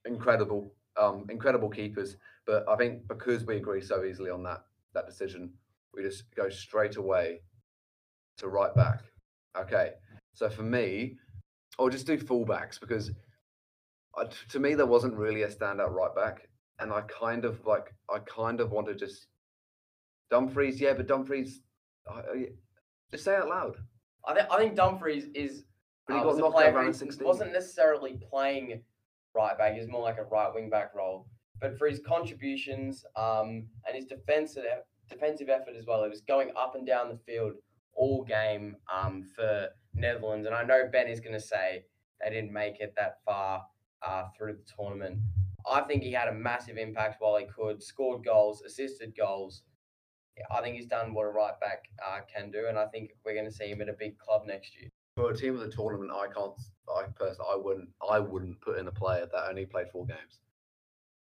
[0.06, 2.16] incredible, um, incredible keepers.
[2.46, 5.54] But I think because we agree so easily on that that decision,
[5.94, 7.42] we just go straight away
[8.38, 9.02] to right back.
[9.58, 9.92] Okay,
[10.34, 11.18] so for me,
[11.78, 13.12] I'll just do fullbacks because
[14.18, 16.48] I, to me there wasn't really a standout right back,
[16.80, 19.28] and I kind of like I kind of want to just
[20.30, 21.62] Dumfries, yeah, but Dumfries,
[22.10, 22.48] I,
[23.12, 23.76] just say it out loud.
[24.28, 25.64] I, th- I think Dumfries is
[26.08, 27.28] But he uh, got knocked player out round who of 16.
[27.28, 28.82] wasn't necessarily playing
[29.34, 29.74] right back.
[29.74, 31.28] He was more like a right wing back role.
[31.60, 34.64] But for his contributions um, and his defensive
[35.10, 37.54] defensive effort as well, he was going up and down the field
[37.96, 40.46] all game um, for Netherlands.
[40.46, 41.84] And I know Ben is going to say
[42.22, 43.66] they didn't make it that far
[44.06, 45.20] uh, through the tournament.
[45.70, 49.64] I think he had a massive impact while he could, scored goals, assisted goals.
[50.52, 53.34] I think he's done what a right back uh, can do, and I think we're
[53.34, 54.90] going to see him at a big club next year.
[55.16, 56.54] For a team of the tournament, I can't.
[56.90, 57.90] I personally, I wouldn't.
[58.10, 60.40] I wouldn't put in a player that only played four games.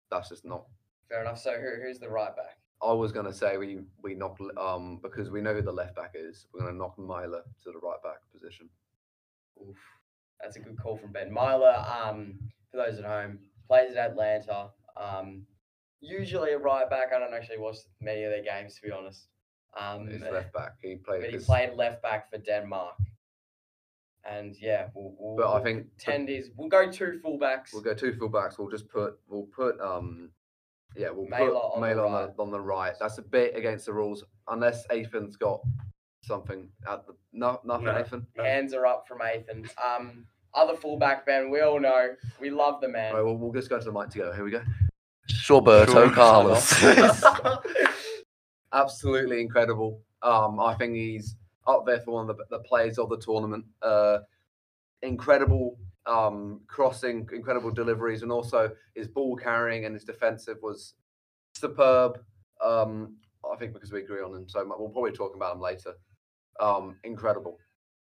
[0.09, 0.65] That's just not.
[1.09, 1.39] Fair enough.
[1.39, 2.57] So who, who's the right back?
[2.81, 6.13] I was gonna say we we knock um because we know who the left back
[6.15, 6.47] is.
[6.53, 8.67] We're gonna knock Maehle to the right back position.
[9.61, 9.77] Oof,
[10.41, 11.31] that's a good call from Ben.
[11.31, 12.39] Maehle, um,
[12.71, 14.71] for those at home, plays at Atalanta.
[14.97, 15.45] Um,
[16.03, 17.07] usually a right back.
[17.15, 19.27] I don't actually watch many of their games to be honest.
[19.79, 20.73] Um, He's left back.
[20.81, 21.21] He played.
[21.21, 22.95] but he 'cause- played left back for Denmark.
[24.25, 27.73] And yeah, we'll, we'll, But I we'll think- but- pretend he's we'll go two fullbacks.
[27.73, 28.57] We'll go two fullbacks.
[28.57, 29.19] We'll just put.
[29.27, 29.79] We'll put.
[29.81, 30.31] Um.
[30.95, 32.35] Yeah, we'll Maehle put on the Maehle on right.
[32.37, 32.93] the on the right.
[32.99, 35.59] That's a bit against the rules, unless Ethan's got
[36.21, 37.15] something at the.
[37.33, 37.99] No, nothing, No.
[37.99, 38.27] Ethan.
[38.37, 38.43] No.
[38.43, 39.67] Hands are up from Athan.
[39.83, 43.13] Um, other fullback Ben, we all know we love the man.
[43.15, 44.33] Right, well, we'll just go to the mic together.
[44.35, 44.61] Here we go.
[45.29, 46.73] Shawberto Carlos.
[48.73, 50.01] Absolutely incredible.
[50.21, 51.35] Um, I think he's
[51.67, 53.65] up there for one of the, the players of the tournament.
[53.81, 54.19] Uh,
[55.01, 60.95] incredible um, crossing, incredible deliveries, and also his ball carrying and his defensive was
[61.55, 62.19] superb.
[62.63, 63.17] Um,
[63.51, 65.93] I think because we agree on him so much, we'll probably talk about him later.
[66.59, 67.57] Um, incredible.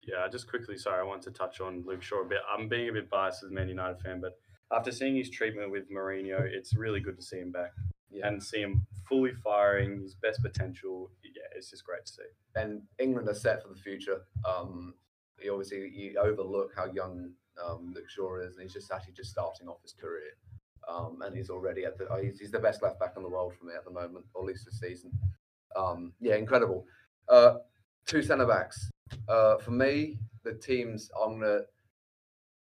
[0.03, 2.37] Yeah, just quickly, sorry, I want to touch on Luke Shaw a bit.
[2.55, 4.33] I'm being a bit biased as a Man United fan, but
[4.71, 7.71] after seeing his treatment with Mourinho, it's really good to see him back
[8.09, 8.27] Yeah.
[8.27, 11.11] and see him fully firing his best potential.
[11.23, 12.23] Yeah, it's just great to see.
[12.55, 14.21] and England are set for the future.
[14.45, 14.95] Um,
[15.41, 17.31] you obviously you overlook how young
[17.63, 20.31] um, Luke Shaw is, and he's just actually just starting off his career.
[20.87, 23.29] Um, and he's already at the uh, he's, he's the best left back in the
[23.29, 25.11] world for me at the moment, or at least this season.
[25.75, 26.85] Um, yeah, incredible.
[27.27, 27.55] Uh,
[28.07, 28.89] two centre backs.
[29.27, 31.61] Uh, for me, the teams I'm gonna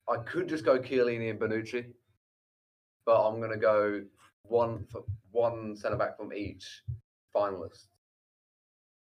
[0.09, 1.85] I could just go Chiellini and Bonucci,
[3.05, 4.03] but I'm gonna go
[4.43, 6.83] one for one centre back from each
[7.35, 7.87] finalist.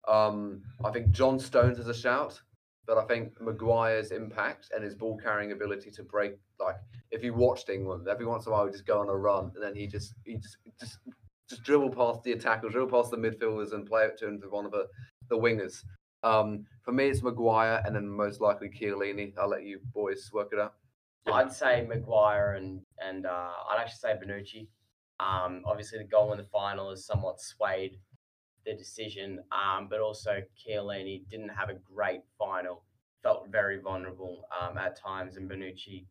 [0.06, 2.40] Um, I think John Stones has a shout.
[2.86, 6.76] but I think Maguire's impact and his ball carrying ability to break, like
[7.10, 9.50] if you watched England, every once in a while he just go on a run
[9.54, 10.98] and then he just he just just
[11.48, 14.64] just dribble past the attackers, dribble past the midfielders and play it to into one
[14.64, 14.86] of the,
[15.28, 15.82] the wingers.
[16.24, 19.34] Um, for me, it's Maguire and then most likely Chiellini.
[19.38, 20.74] I'll let you boys work it out.
[21.32, 24.68] I'd say Maguire and and uh, I'd actually say Bonucci.
[25.20, 27.98] Um, obviously, the goal in the final has somewhat swayed
[28.66, 32.84] the decision, um, but also Chiellini didn't have a great final.
[33.22, 36.06] Felt very vulnerable um, at times, and Bonucci,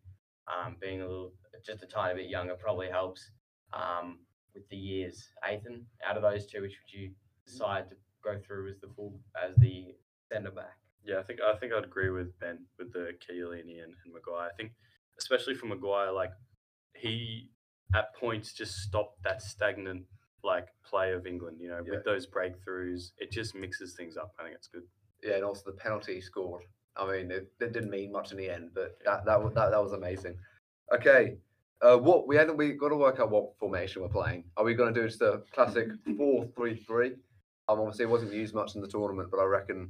[0.47, 1.34] um, being a little
[1.65, 3.32] just a tiny bit younger, probably helps
[3.71, 4.19] um,
[4.54, 5.28] with the years.
[5.52, 7.12] Ethan, out of those two, which would you
[7.45, 9.95] decide to go through as the full as the
[10.34, 10.78] centre back?
[11.06, 14.50] Yeah, I think I think I'd agree with Ben with the Chiellini and, and Maguire.
[14.52, 14.72] I think
[15.19, 16.32] especially for Maguire, like
[16.96, 17.50] he
[17.96, 20.04] at points just stopped that stagnant
[20.43, 21.58] like play of England.
[21.62, 21.96] You know, Yeah.
[21.96, 24.34] with those breakthroughs, it just mixes things up.
[24.39, 24.84] I think it's good.
[25.22, 26.63] Yeah, and also the penalty he scored.
[26.96, 29.84] I mean, it, it didn't mean much in the end, but that that that, that
[29.84, 30.38] was amazing.
[30.93, 31.38] Okay,
[31.82, 34.43] uh, what we haven't we got to work out what formation we're playing.
[34.58, 37.13] Are we going to do just a classic four three three?
[37.69, 39.89] Um, obviously it wasn't used much in the tournament, but I reckon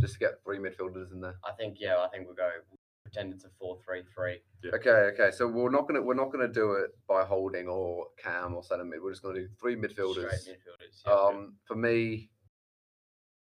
[0.00, 1.36] just to get three midfielders in there.
[1.44, 2.50] I think yeah, I think we'll go
[3.02, 4.38] pretend it's a four three three.
[4.74, 5.30] Okay, okay.
[5.30, 8.84] So we're not gonna we're not gonna do it by holding or cam or centre
[8.84, 9.00] mid.
[9.02, 10.30] We're just gonna do three midfielders.
[10.30, 11.02] Straight midfielders.
[11.06, 12.30] Yeah, Um, for me,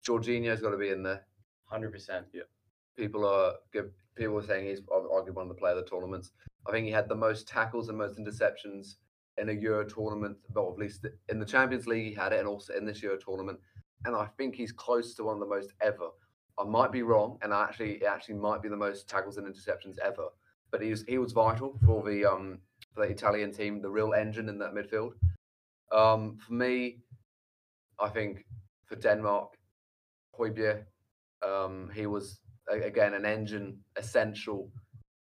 [0.06, 1.26] Jorginho's got to be in there.
[1.66, 2.26] hundred percent.
[2.32, 2.42] Yeah.
[2.96, 6.32] people are give people are saying he's arguably one of the player of the tournaments.
[6.68, 8.96] I think he had the most tackles and most interceptions
[9.38, 12.48] in a Euro tournament, but at least in the Champions League he had it, and
[12.48, 13.58] also in this Euro tournament.
[14.04, 16.08] And I think he's close to one of the most ever.
[16.62, 19.46] I might be wrong, and I actually it actually might be the most tackles and
[19.46, 20.28] interceptions ever.
[20.70, 22.58] But he was he was vital for the um
[22.94, 25.12] for the Italian team, the real engine in that midfield.
[25.90, 26.98] Um, for me,
[27.98, 28.44] I think
[28.86, 29.56] for Denmark,
[30.38, 30.84] Højbjerg,
[31.42, 34.70] um, he was again an engine essential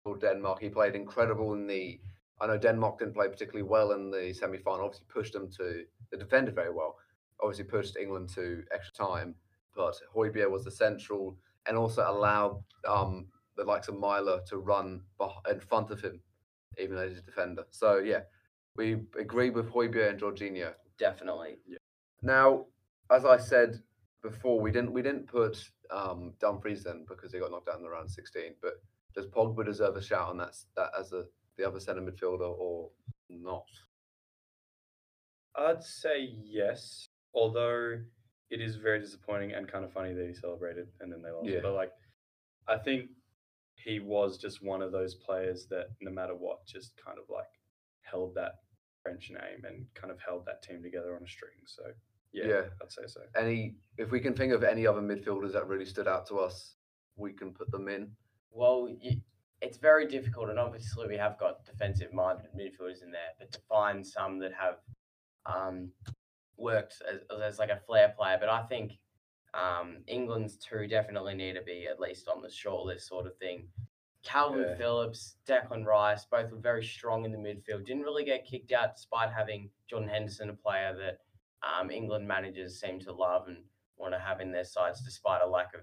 [0.03, 0.61] for Denmark.
[0.61, 2.01] He played incredible in the.
[2.41, 4.87] I know Denmark didn't play particularly well in the semi final.
[4.87, 5.85] Obviously, pushed them to.
[6.11, 6.97] They defended very well.
[7.41, 9.35] Obviously, pushed England to extra time.
[9.79, 11.37] But Højbjerg was essential
[11.67, 15.03] and also allowed um, the likes of Maehle to run
[15.49, 16.21] in front of him,
[16.79, 17.65] even though he's a defender.
[17.71, 18.23] So yeah,
[18.75, 20.73] we agree with Højbjerg and Jorginho.
[20.99, 21.59] Definitely.
[21.65, 21.79] Yeah.
[22.23, 22.67] Now,
[23.09, 23.81] as I said
[24.21, 25.57] before, we didn't we didn't put
[25.93, 28.55] um, Dumfries in because he got knocked out in the round sixteen.
[28.61, 28.83] But
[29.15, 31.23] does Pogba deserve a shout on that that as a
[31.57, 32.91] the other centre midfielder or
[33.29, 33.69] not?
[35.57, 38.01] I'd say yes, although
[38.51, 41.49] it is very disappointing and kind of funny that he celebrated and then they lost.
[41.49, 41.61] Yeah.
[41.63, 41.93] But like,
[42.67, 43.11] I think
[43.75, 47.47] he was just one of those players that no matter what, just kind of like
[48.03, 48.53] held that
[49.03, 51.53] French name and kind of held that team together on a string.
[51.67, 51.83] So
[52.33, 52.63] yeah, Yeah.
[52.83, 53.21] I'd say so.
[53.37, 56.75] Any if we can think of any other midfielders that really stood out to us,
[57.17, 58.11] we can put them in.
[58.51, 58.89] Well,
[59.61, 64.07] it's very difficult, and obviously we have got defensive-minded midfielders in there, but to find
[64.07, 64.77] some that have
[65.47, 65.91] um,
[66.59, 68.99] worked as, as like a flair player, but I think
[69.55, 73.37] um, England's two definitely need to be at least on the short list, sort of
[73.39, 73.69] thing.
[74.27, 74.77] Kalvin Yeah.
[74.77, 77.87] Phillips, Declan Rice, both were very strong in the midfield.
[77.87, 81.19] Didn't really get kicked out despite having Jordan Henderson, a player that
[81.67, 83.59] um, England managers seem to love and
[83.97, 85.81] want to have in their sides, despite a lack of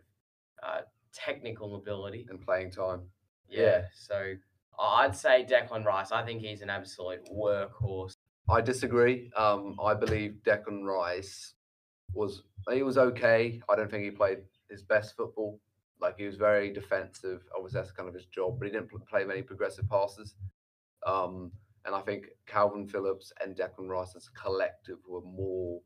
[0.63, 0.81] uh,
[1.13, 2.27] technical ability.
[2.29, 3.01] and playing time.
[3.49, 3.61] Yeah.
[3.61, 3.81] Yeah.
[3.93, 4.33] So
[4.79, 6.11] I'd say Declan Rice.
[6.11, 8.14] I think he's an absolute workhorse.
[8.49, 9.31] I disagree.
[9.35, 11.53] Um, I believe Declan Rice
[12.13, 13.61] was he was okay.
[13.69, 15.59] I don't think he played his best football.
[15.99, 17.41] Like he was very defensive.
[17.55, 20.35] Obviously, that's kind of his job, but he didn't play many progressive passes.
[21.05, 21.51] Um,
[21.85, 25.81] and I think Kalvin Phillips and Declan Rice as a collective were more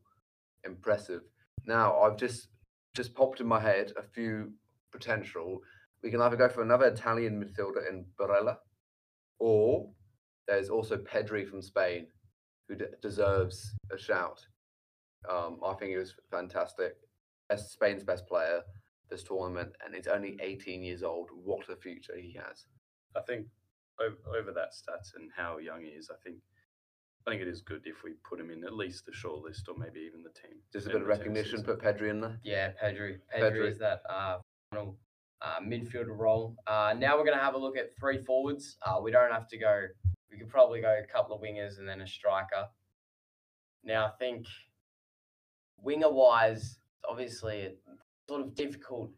[0.64, 1.22] impressive.
[1.66, 2.48] Now I've just
[2.94, 4.52] just popped in my head a few
[4.92, 5.60] potential.
[6.02, 8.56] We can either go for another Italian midfielder in Barella,
[9.38, 9.90] or
[10.48, 12.06] there's also Pedri from Spain,
[12.70, 14.40] who d- deserves a shout.
[15.28, 16.94] Um, I think he was fantastic.
[17.48, 18.62] Best Spain's best player
[19.10, 21.28] this tournament, and he's only 18 years old.
[21.44, 22.64] What a future he has!
[23.16, 23.46] I think
[24.00, 26.36] over, over that stats and how young he is, I think
[27.26, 29.68] I think it is good if we put him in at least the short list
[29.68, 30.58] or maybe even the team.
[30.72, 31.58] Just a bit of of the team recognition.
[31.58, 31.64] season.
[31.64, 32.38] Put Pedri in there.
[32.44, 33.18] Yeah, Pedri.
[33.36, 33.70] Pedri, Pedri.
[33.70, 34.38] is that uh,
[34.70, 34.96] final
[35.42, 36.56] uh, midfielder role.
[36.66, 38.76] Uh, now we're going to have a look at three forwards.
[38.86, 39.86] Uh, we don't have to go.
[40.30, 42.68] We could probably go a couple of wingers and then a striker.
[43.84, 44.46] Now I think
[45.82, 46.78] winger wise,
[47.08, 47.80] obviously it's
[48.28, 49.10] sort of difficult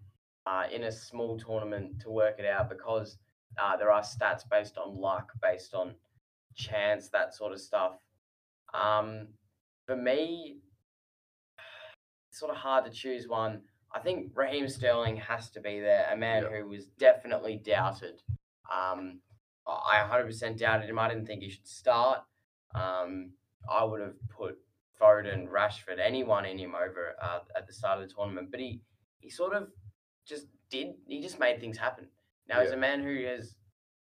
[0.46, 3.18] uh, in a small tournament to work it out because
[3.60, 5.94] uh, there are stats based on luck, based on
[6.54, 7.92] chance, that sort of stuff.
[8.74, 9.28] Um,
[9.86, 10.58] for me,
[12.30, 13.60] it's sort of hard to choose one.
[13.94, 18.22] I think Raheem Sterling has to be there, a man who was definitely doubted.
[18.72, 19.20] Um,
[19.66, 20.98] I I 100% doubted him.
[20.98, 22.20] I didn't think he should start.
[22.74, 23.32] Um,
[23.70, 24.58] I would have put
[25.00, 28.80] Foden, Rashford, anyone in him over uh, at the start of the tournament, but he
[29.18, 29.68] he sort of
[30.26, 30.94] just did.
[31.06, 32.06] He just made things happen.
[32.48, 33.54] Now he's a man who has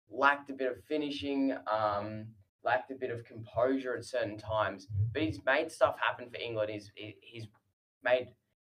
[0.10, 2.28] lacked a bit of finishing, um,
[2.64, 6.72] lacked a bit of composure at certain times, but he's made stuff happen for England.
[6.72, 6.92] He's
[7.22, 7.48] he's
[8.04, 8.30] made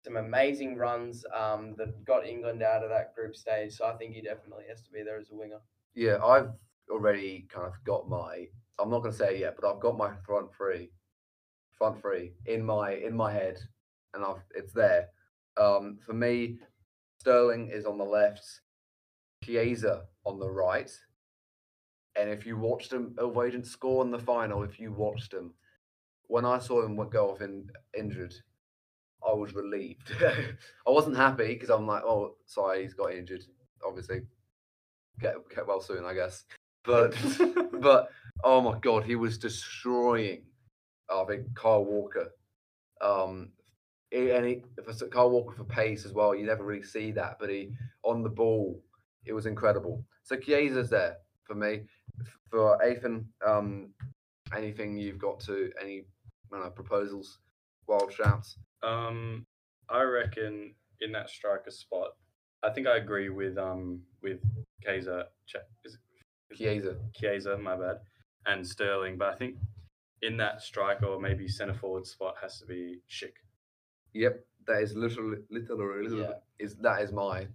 [0.05, 3.72] some amazing runs um, that got England out of that group stage.
[3.72, 5.61] So I think he definitely has to be there as a winger.
[5.95, 6.51] Yeah, I've
[6.91, 8.47] already kind of got my.
[8.78, 10.91] I'm not going to say it yet, but I've got my front three,
[11.78, 13.59] front three in my in my head,
[14.14, 15.09] and I've it's there.
[15.57, 16.59] Um, for me,
[17.18, 18.45] Sterling is on the left,
[19.45, 20.91] Chiesa on the right,
[22.16, 24.62] and if you watched him, Ilva didn't score in the final.
[24.62, 25.55] If you watched him,
[26.26, 28.35] when I saw him go off in, injured,
[29.26, 30.12] I was relieved.
[30.22, 33.45] I wasn't happy because I'm like, oh, sorry, he's got injured.
[33.87, 34.20] Obviously,
[35.20, 36.45] get get well soon, I guess.
[36.85, 37.16] But
[37.80, 38.09] but
[38.43, 40.43] oh my god, he was destroying.
[41.11, 42.30] I think Kyle Walker.
[43.01, 43.51] Um,
[44.12, 46.35] and he, for Kyle Walker for pace as well.
[46.35, 47.70] You never really see that, but he
[48.05, 48.80] on the ball,
[49.26, 50.05] it was incredible.
[50.22, 51.82] So Chiesa's there for me.
[52.51, 53.91] For Ethan, um,
[54.57, 56.05] anything you've got to any
[56.53, 57.39] know, proposals,
[57.87, 58.57] wild shouts.
[58.82, 59.47] Um,
[59.89, 62.11] I reckon in that striker spot,
[62.62, 64.41] I think I agree with um with
[64.85, 65.24] Kaiser.
[65.85, 66.01] Is it
[66.57, 66.97] Chiesa.
[67.15, 68.01] Chiesa, my bad,
[68.47, 69.19] and Sterling.
[69.19, 69.57] But I think
[70.23, 73.35] in that striker or maybe centre forward spot has to be Schick.
[74.15, 76.35] Yep, that is literally literally Yeah.
[76.59, 77.49] is that is my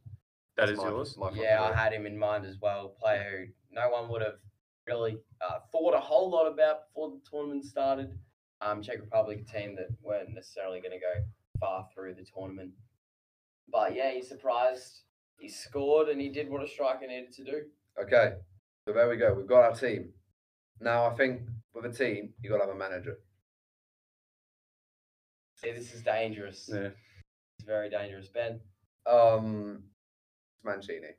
[0.55, 1.17] that's my, yours.
[1.17, 1.75] My front Yeah, I row.
[1.75, 2.89] had him in mind as well.
[2.99, 4.35] Player who no one would have
[4.87, 8.17] really uh, thought a whole lot about before the tournament started.
[8.61, 11.23] Um, Czech Republic a team that weren't necessarily going to go
[11.61, 12.71] far through the tournament.
[13.71, 15.03] But yeah, he surprised.
[15.39, 17.61] He scored and he did what a striker needed to do.
[18.01, 18.33] Okay,
[18.89, 19.35] so there we go.
[19.35, 20.09] We've got our team.
[20.81, 21.41] Now I think
[21.75, 23.19] with a team, you've got to have a manager.
[25.57, 26.67] See, this is dangerous.
[26.73, 26.89] Yeah.
[27.59, 28.59] It's very dangerous, Ben.
[29.05, 29.83] Um,
[30.55, 31.09] it's Mancini.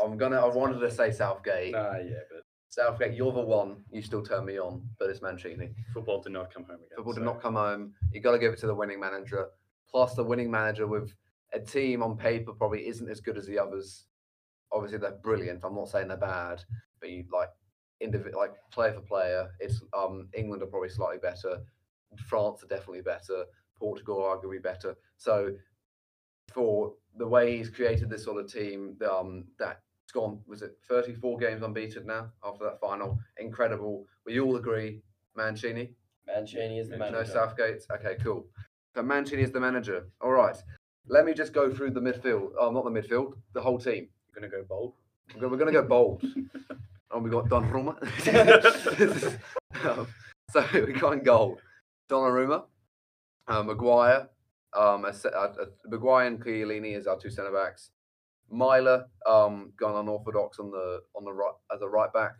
[0.00, 0.36] I'm gonna.
[0.36, 1.72] I wanted to say Southgate.
[1.72, 3.82] Nah, yeah, but Southgate, you're the one.
[3.90, 5.70] You still turn me on, but it's Mancini.
[5.94, 6.96] football did not come home again.
[6.96, 7.94] Football did not come home.
[8.12, 9.46] You got to give it to the winning manager.
[9.90, 11.14] Plus, the winning manager with
[11.54, 14.04] a team on paper probably isn't as good as the others.
[14.70, 15.64] Obviously, they're brilliant.
[15.64, 16.62] I'm not saying they're bad,
[17.08, 17.48] you like
[18.00, 19.50] individual, like player for player.
[19.60, 21.58] It's um England are probably slightly better.
[22.26, 23.44] France are definitely better.
[23.78, 24.96] Portugal are arguably better.
[25.16, 25.52] So,
[26.52, 29.80] for the way he's created this sort of team, um, that's
[30.12, 30.40] gone.
[30.46, 33.18] Was it 34 games unbeaten now after that final?
[33.38, 34.06] Incredible.
[34.26, 35.02] We all agree,
[35.36, 35.94] Mancini.
[36.26, 37.32] Mancini is the No No manager.
[37.32, 37.82] Southgate.
[37.92, 38.46] Okay, cool.
[38.94, 40.08] So Mancini is the manager.
[40.20, 40.56] All right.
[41.06, 42.50] Let me just go through the midfield.
[42.58, 43.34] Oh, not the midfield.
[43.54, 44.08] The whole team.
[44.34, 44.94] You're gonna go bold.
[45.34, 46.22] We're go- we're going to go bold.
[47.12, 47.96] and we got Donnarumma.
[49.84, 50.06] um,
[50.50, 51.58] so we got in goal.
[52.08, 52.64] Donnarumma,
[53.48, 54.28] uh, Maguire,
[54.76, 57.90] um, a, uh, uh, Maguire and Chiellini as our two centre backs.
[58.52, 62.32] Maehle, um, gone unorthodox on the on the right as a right back.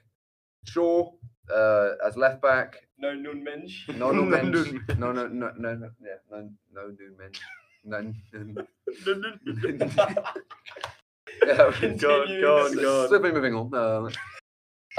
[0.65, 1.11] Shaw
[1.55, 2.77] uh, as left back.
[2.99, 3.89] No Nun Mensch.
[3.89, 4.53] No, no, No bench.
[4.53, 7.41] noon No, no, no, no, no, yeah, no, no noon bench.
[7.83, 8.65] No, no,
[11.43, 13.09] Go on, go on, go on.
[13.09, 13.75] Swiftly moving on.
[13.75, 14.13] Um,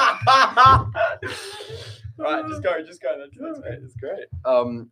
[2.18, 3.18] right, just go, just go.
[3.20, 3.80] That's, that's great.
[3.84, 4.26] It's great.
[4.46, 4.90] um,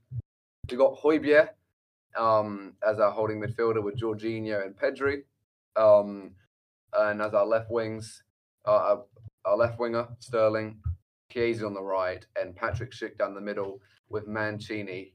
[0.69, 1.49] we got Højbjerg
[2.17, 5.23] um, as our holding midfielder with Jorginho and Pedri.
[5.75, 6.31] Um,
[6.93, 8.23] and as our left wings,
[8.67, 9.03] uh, our,
[9.45, 10.77] our left winger, Sterling,
[11.31, 15.13] Chiesa on the right, and Patrick Schick down the middle with Mancini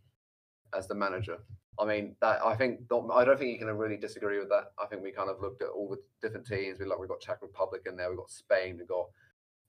[0.77, 1.39] as the manager.
[1.79, 4.73] I mean, that I think not, I don't think you can really disagree with that.
[4.81, 6.79] I think we kind of looked at all the different teams.
[6.79, 9.07] We like we got Czech Republic in there, we've got Spain, we've got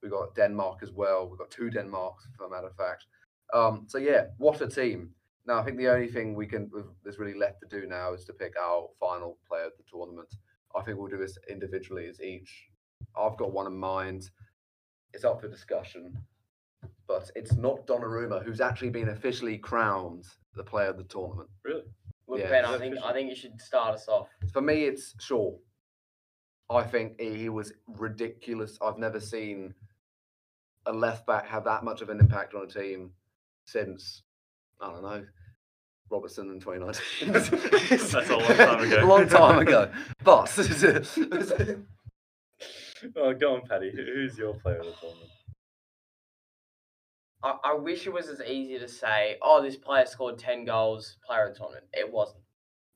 [0.06, 1.28] we got Denmark as well.
[1.28, 3.08] We've got two Denmarks, for a matter of fact.
[3.54, 5.10] Um, so yeah, what a team!
[5.48, 6.70] Now I think the only thing we can
[7.04, 10.30] there's really left to do now is to pick our final player of the tournament.
[10.76, 12.70] I think we'll do this individually as each.
[13.18, 14.30] I've got one in mind.
[15.14, 16.18] It's up for discussion,
[17.08, 21.50] but it's not Donnarumma who's actually been officially crowned the player of the tournament.
[21.64, 21.84] Really?
[22.28, 22.50] Look, Yeah.
[22.50, 24.28] Ben, I that think I think you should start us off.
[24.54, 25.58] For me, it's Shaw.
[26.70, 28.78] I think he he was ridiculous.
[28.82, 29.76] I've never seen
[30.86, 33.12] a left back have that much of an impact on a team
[33.66, 34.24] since
[34.82, 35.26] I don't know
[36.12, 37.32] Robertson in 2019.
[38.12, 39.04] That's a long time ago.
[39.04, 39.92] a long time ago.
[40.24, 40.48] But
[43.16, 43.92] Oh, go on, Paddy.
[43.92, 45.30] Who's your player of the tournament?
[47.44, 51.18] I, I wish it was as easy to say, oh, this player scored 10 goals,
[51.28, 51.86] player of the tournament.
[51.94, 52.42] It wasn't.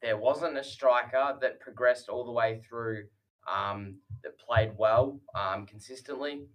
[0.02, 3.06] there wasn't a striker that progressed all the way through
[3.52, 6.46] um, that played well um, consistently.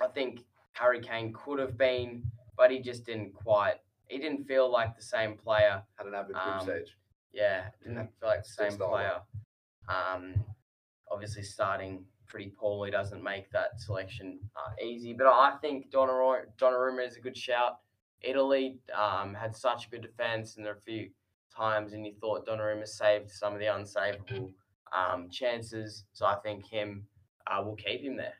[0.00, 2.22] I think Harry Kane could have been,
[2.56, 3.76] but he just didn't quite.
[4.06, 5.82] He didn't feel like the same player.
[5.96, 6.96] Had an average group Um, stage.
[7.32, 9.20] Yeah, didn't Yeah, feel like the same player.
[9.88, 10.44] Um,
[11.10, 15.12] obviously, starting pretty poorly doesn't make that selection uh, easy.
[15.12, 17.78] But I think Donnarumma, Donnarumma is a good shout.
[18.22, 21.10] Italy um, had such a good defense, and there are a few
[21.54, 24.52] times, and you thought Donnarumma saved some of the unsavable
[24.92, 26.04] um, chances.
[26.12, 27.06] So I think him
[27.46, 28.34] uh, will keep him there.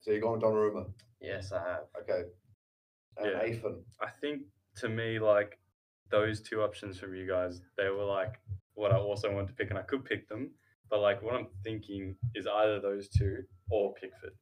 [0.00, 0.86] So you're going Donnarumma.
[1.20, 1.84] Yes, I have.
[2.02, 2.24] Okay.
[3.18, 3.46] And Yeah.
[3.46, 3.84] Ethan.
[4.00, 4.42] I think
[4.76, 5.58] to me, like
[6.10, 8.40] those two options from you guys, they were like
[8.74, 10.50] what I also wanted to pick, and I could pick them.
[10.90, 14.34] But like what I'm thinking is either those two or Pickford,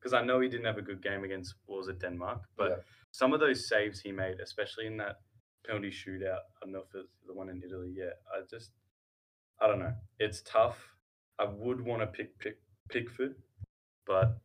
[0.00, 2.70] because I know he didn't have a good game against what was it Denmark, but
[2.70, 2.82] Yeah.
[3.12, 5.20] some of those saves he made, especially in that
[5.66, 7.92] penalty shootout, I don't know if it's the one in Italy.
[7.94, 8.72] Yeah, I just
[9.60, 9.94] I don't know.
[10.18, 10.96] It's tough.
[11.38, 12.58] I would want to pick pick
[12.88, 13.36] Pickford,
[14.06, 14.38] but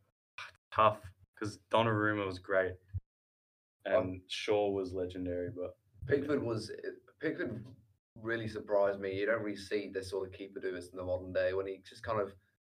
[0.72, 1.00] tough
[1.40, 2.74] because Donnarumma was great
[3.86, 5.76] and Shaw was legendary, but
[6.06, 6.70] Pickford was
[7.20, 7.64] Pickford
[8.20, 9.14] really surprised me.
[9.14, 11.66] You don't really see this sort of keeper do this in the modern day when
[11.66, 12.32] he just kind of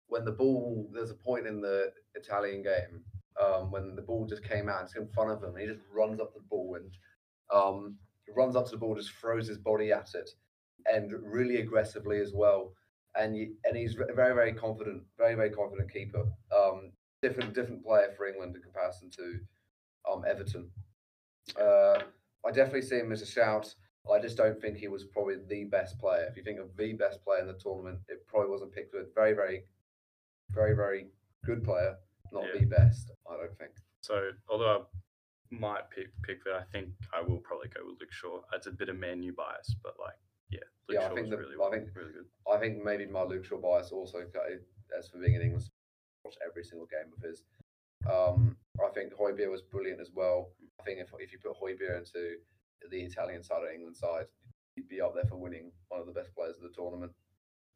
[0.07, 3.03] when the ball there's a point in the Italian game
[3.41, 5.79] um, when the ball just came out, it's in front of him, and he just
[5.93, 6.91] runs up to the ball and
[7.53, 7.95] um,
[8.35, 10.29] runs up to the ball, just throws his body at it,
[10.85, 12.73] and really aggressively as well.
[13.15, 16.23] And you, and he's very very confident, very very confident keeper.
[16.55, 16.91] Um,
[17.21, 19.39] different different player for England in comparison to
[20.11, 20.69] um, Everton.
[21.59, 21.99] Uh,
[22.45, 23.73] I definitely see him as a shout.
[24.11, 26.25] I just don't think he was probably the best player.
[26.29, 29.07] If you think of the best player in the tournament, it probably wasn't Pickford.
[29.13, 29.63] Very, very,
[30.49, 31.07] very, very
[31.45, 31.95] good player,
[32.31, 32.61] not Yeah.
[32.61, 33.11] the best.
[33.31, 33.71] I don't think.
[34.01, 34.87] So although
[35.51, 38.41] I might pick Pickford, I think I will probably go with Luke Shaw.
[38.53, 40.15] It's a bit of Man U bias, but like
[40.49, 40.59] yeah,
[40.89, 42.25] Luke Yeah, I Shaw think was the- really, I think- really good.
[42.51, 44.25] I think maybe my Luke Shaw bias also
[44.97, 45.69] as for being in England,
[46.23, 47.43] watched every single game of his.
[48.09, 50.51] Um, I think Højbjerg was brilliant as well.
[50.79, 52.37] I think if if you put Højbjerg into
[52.89, 54.25] the Italian side or England side,
[54.75, 57.11] he'd be up there for winning one of the best players of the tournament.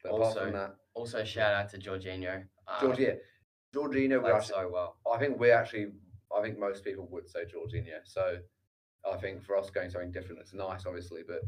[0.04, 2.48] But Also, that, Also, shout out to Jorginho.
[2.82, 3.18] Georgia,
[3.74, 4.98] Georgina, we played actually, so well.
[5.12, 5.92] I think we actually,
[6.36, 8.00] I think most people would say Jorginho.
[8.04, 8.40] So
[9.12, 11.42] I think for us going something different, it's nice, obviously, but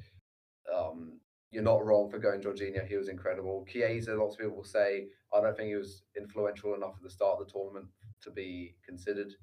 [0.73, 1.16] um,
[1.51, 2.85] you're not wrong for going Jorginho.
[2.87, 3.65] He was incredible.
[3.67, 7.09] Chiesa, lots of people will say, I don't think he was influential enough at the
[7.09, 7.87] start of the tournament
[8.23, 9.33] to be considered.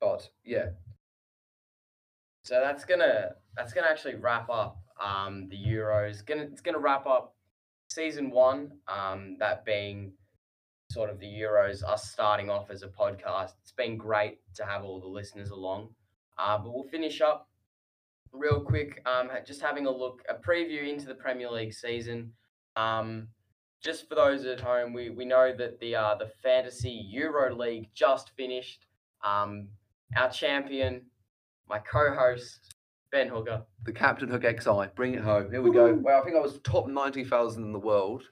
[0.00, 0.66] But yeah,
[2.44, 6.24] So that's gonna that's gonna actually wrap up um, the Euros.
[6.26, 7.36] Gonna it's gonna wrap up
[7.88, 8.72] season one.
[8.88, 10.12] Um, that being
[10.90, 13.52] sort of the Euros, us starting off as a podcast.
[13.62, 15.90] It's been great to have all the listeners along.
[16.38, 17.48] Uh, but we'll finish up
[18.32, 19.02] real quick.
[19.06, 22.32] Um, just having a look, a preview into the Premier League season.
[22.76, 23.28] Um,
[23.82, 27.88] just for those at home, we, we know that the uh, the Fantasy Euro League
[27.94, 28.86] just finished.
[29.24, 29.68] Um,
[30.16, 31.02] our champion,
[31.68, 32.74] my co-host
[33.10, 33.62] Ben Hooker.
[33.84, 35.50] the Captain Hook XI, bring it home.
[35.50, 35.94] Here we go.
[35.94, 38.22] Well, I think I was top 90,000 in the world,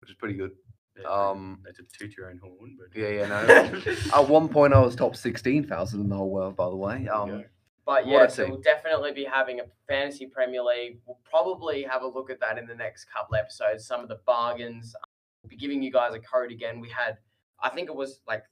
[0.00, 0.52] which is pretty good.
[1.00, 3.94] Yeah, Um, they did toot your own horn, but Yeah, yeah, no.
[4.14, 7.08] At one point, I was top 16,000 in the whole world, by the way.
[7.08, 7.44] Um, go.
[7.90, 8.52] But yeah, so team.
[8.52, 11.00] we'll definitely be having a fantasy Premier League.
[11.06, 13.84] We'll probably have a look at that in the next couple episodes.
[13.84, 14.94] Some of the bargains.
[15.42, 16.78] We'll be giving you guys a code again.
[16.78, 17.18] We had,
[17.60, 18.44] I think it was like,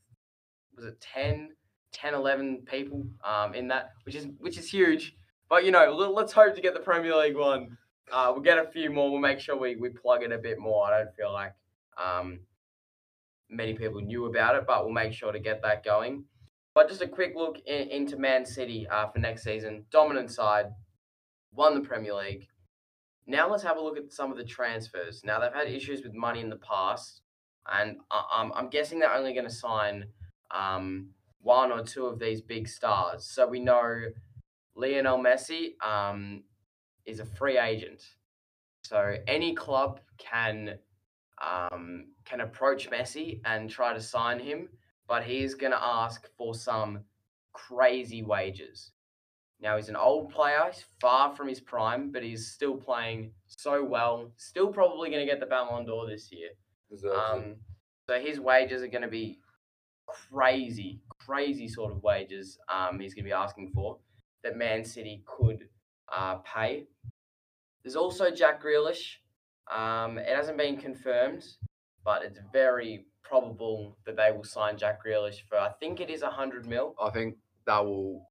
[0.75, 1.51] was it 10,
[1.93, 5.15] 10, 11 people um, in that, which is which is huge.
[5.49, 7.79] But you know, let- let's hope to get the Premier League one.
[8.11, 9.09] Uh, we'll get a few more.
[9.09, 10.85] We'll make sure we, we plug it a bit more.
[10.85, 11.53] I don't feel like
[11.97, 12.41] um,
[13.49, 16.25] many people knew about it, but we'll make sure to get that going.
[16.79, 19.85] But just a quick look in, into Man City uh, for next season.
[19.91, 20.67] Dominant side,
[21.53, 22.47] won the Premier League.
[23.27, 25.23] Now let's have a look at some of the transfers.
[25.25, 27.23] Now they've had issues with money in the past,
[27.69, 30.05] and I, I'm, I'm guessing they're only going to sign
[30.53, 31.09] um,
[31.41, 33.25] one or two of these big stars.
[33.25, 34.01] So we know
[34.77, 36.45] Lionel Messi um,
[37.07, 38.05] is a free agent.
[38.85, 40.79] So any club can
[41.43, 44.69] um, can approach Messi and try to sign him,
[45.09, 47.01] but he's going to ask for some
[47.53, 48.93] crazy wages.
[49.61, 53.83] Now he's an old player, he's far from his prime, but he's still playing so
[53.83, 54.31] well.
[54.37, 56.51] Still probably going to get the Ballon d'Or this year.
[57.13, 57.57] Um,
[58.09, 59.41] so his wages are going to be
[60.07, 62.59] crazy, crazy sort of wages.
[62.69, 63.99] Um, he's going to be asking for
[64.45, 65.69] that Man City could
[66.13, 66.87] uh, pay.
[67.83, 69.17] There's also Jack Grealish.
[69.71, 71.45] Um, it hasn't been confirmed,
[72.05, 75.59] but it's very probable that they will sign Jack Grealish for.
[75.59, 76.95] I think it is a hundred mil.
[77.01, 78.29] I think that will.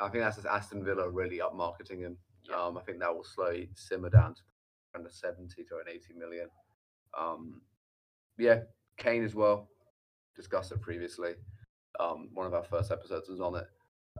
[0.00, 2.16] I think that's just Aston Villa really up marketing him.
[2.48, 2.60] Yeah.
[2.60, 4.40] Um, I think that will slowly simmer down to
[4.94, 6.48] around a 70 to an 80 million.
[7.18, 7.62] Um,
[8.38, 8.60] yeah,
[8.98, 9.68] Kane as well.
[10.36, 11.34] Discussed it previously.
[12.00, 13.66] Um, one of our first episodes was on it.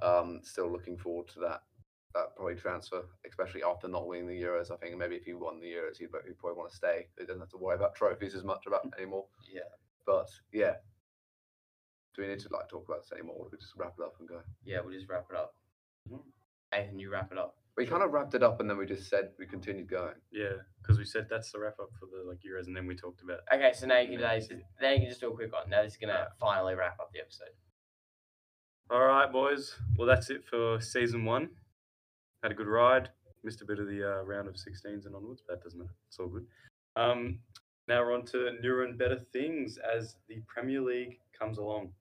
[0.03, 1.63] Um, still looking forward to that
[2.15, 4.71] that probably transfer, especially after not winning the Euros.
[4.71, 7.09] I think maybe if he won the Euros, he'd, he'd probably want to stay.
[7.19, 9.27] He doesn't have to worry about trophies as much about anymore.
[9.53, 9.63] Yeah.
[10.07, 10.75] But yeah,
[12.15, 13.37] do we need to like talk about this anymore?
[13.39, 14.41] Or do we just wrap it up and go?
[14.65, 15.55] Yeah, we'll just wrap it up.
[16.73, 17.57] Nathan, you wrap it up.
[17.77, 20.15] We kind of wrapped it up and then we just said we continued going.
[20.31, 22.95] Yeah, because we said that's the wrap up for the like Euros, and then we
[22.95, 23.41] talked about.
[23.53, 24.67] Okay, so now you can Yeah, just, that's it.
[24.81, 25.69] now you can just do a quick one.
[25.71, 26.29] Now this is gonna Alright.
[26.39, 27.49] finally wrap up the episode.
[28.91, 29.75] All right, boys.
[29.97, 31.49] Well, that's it for season one.
[32.43, 33.09] Had a good ride.
[33.43, 35.95] Missed a bit of the uh, round of 16s and onwards, but that doesn't matter.
[36.09, 36.47] It's all good.
[36.97, 37.41] Um,
[37.87, 41.93] now we're on to newer and better things as the Premier League comes along.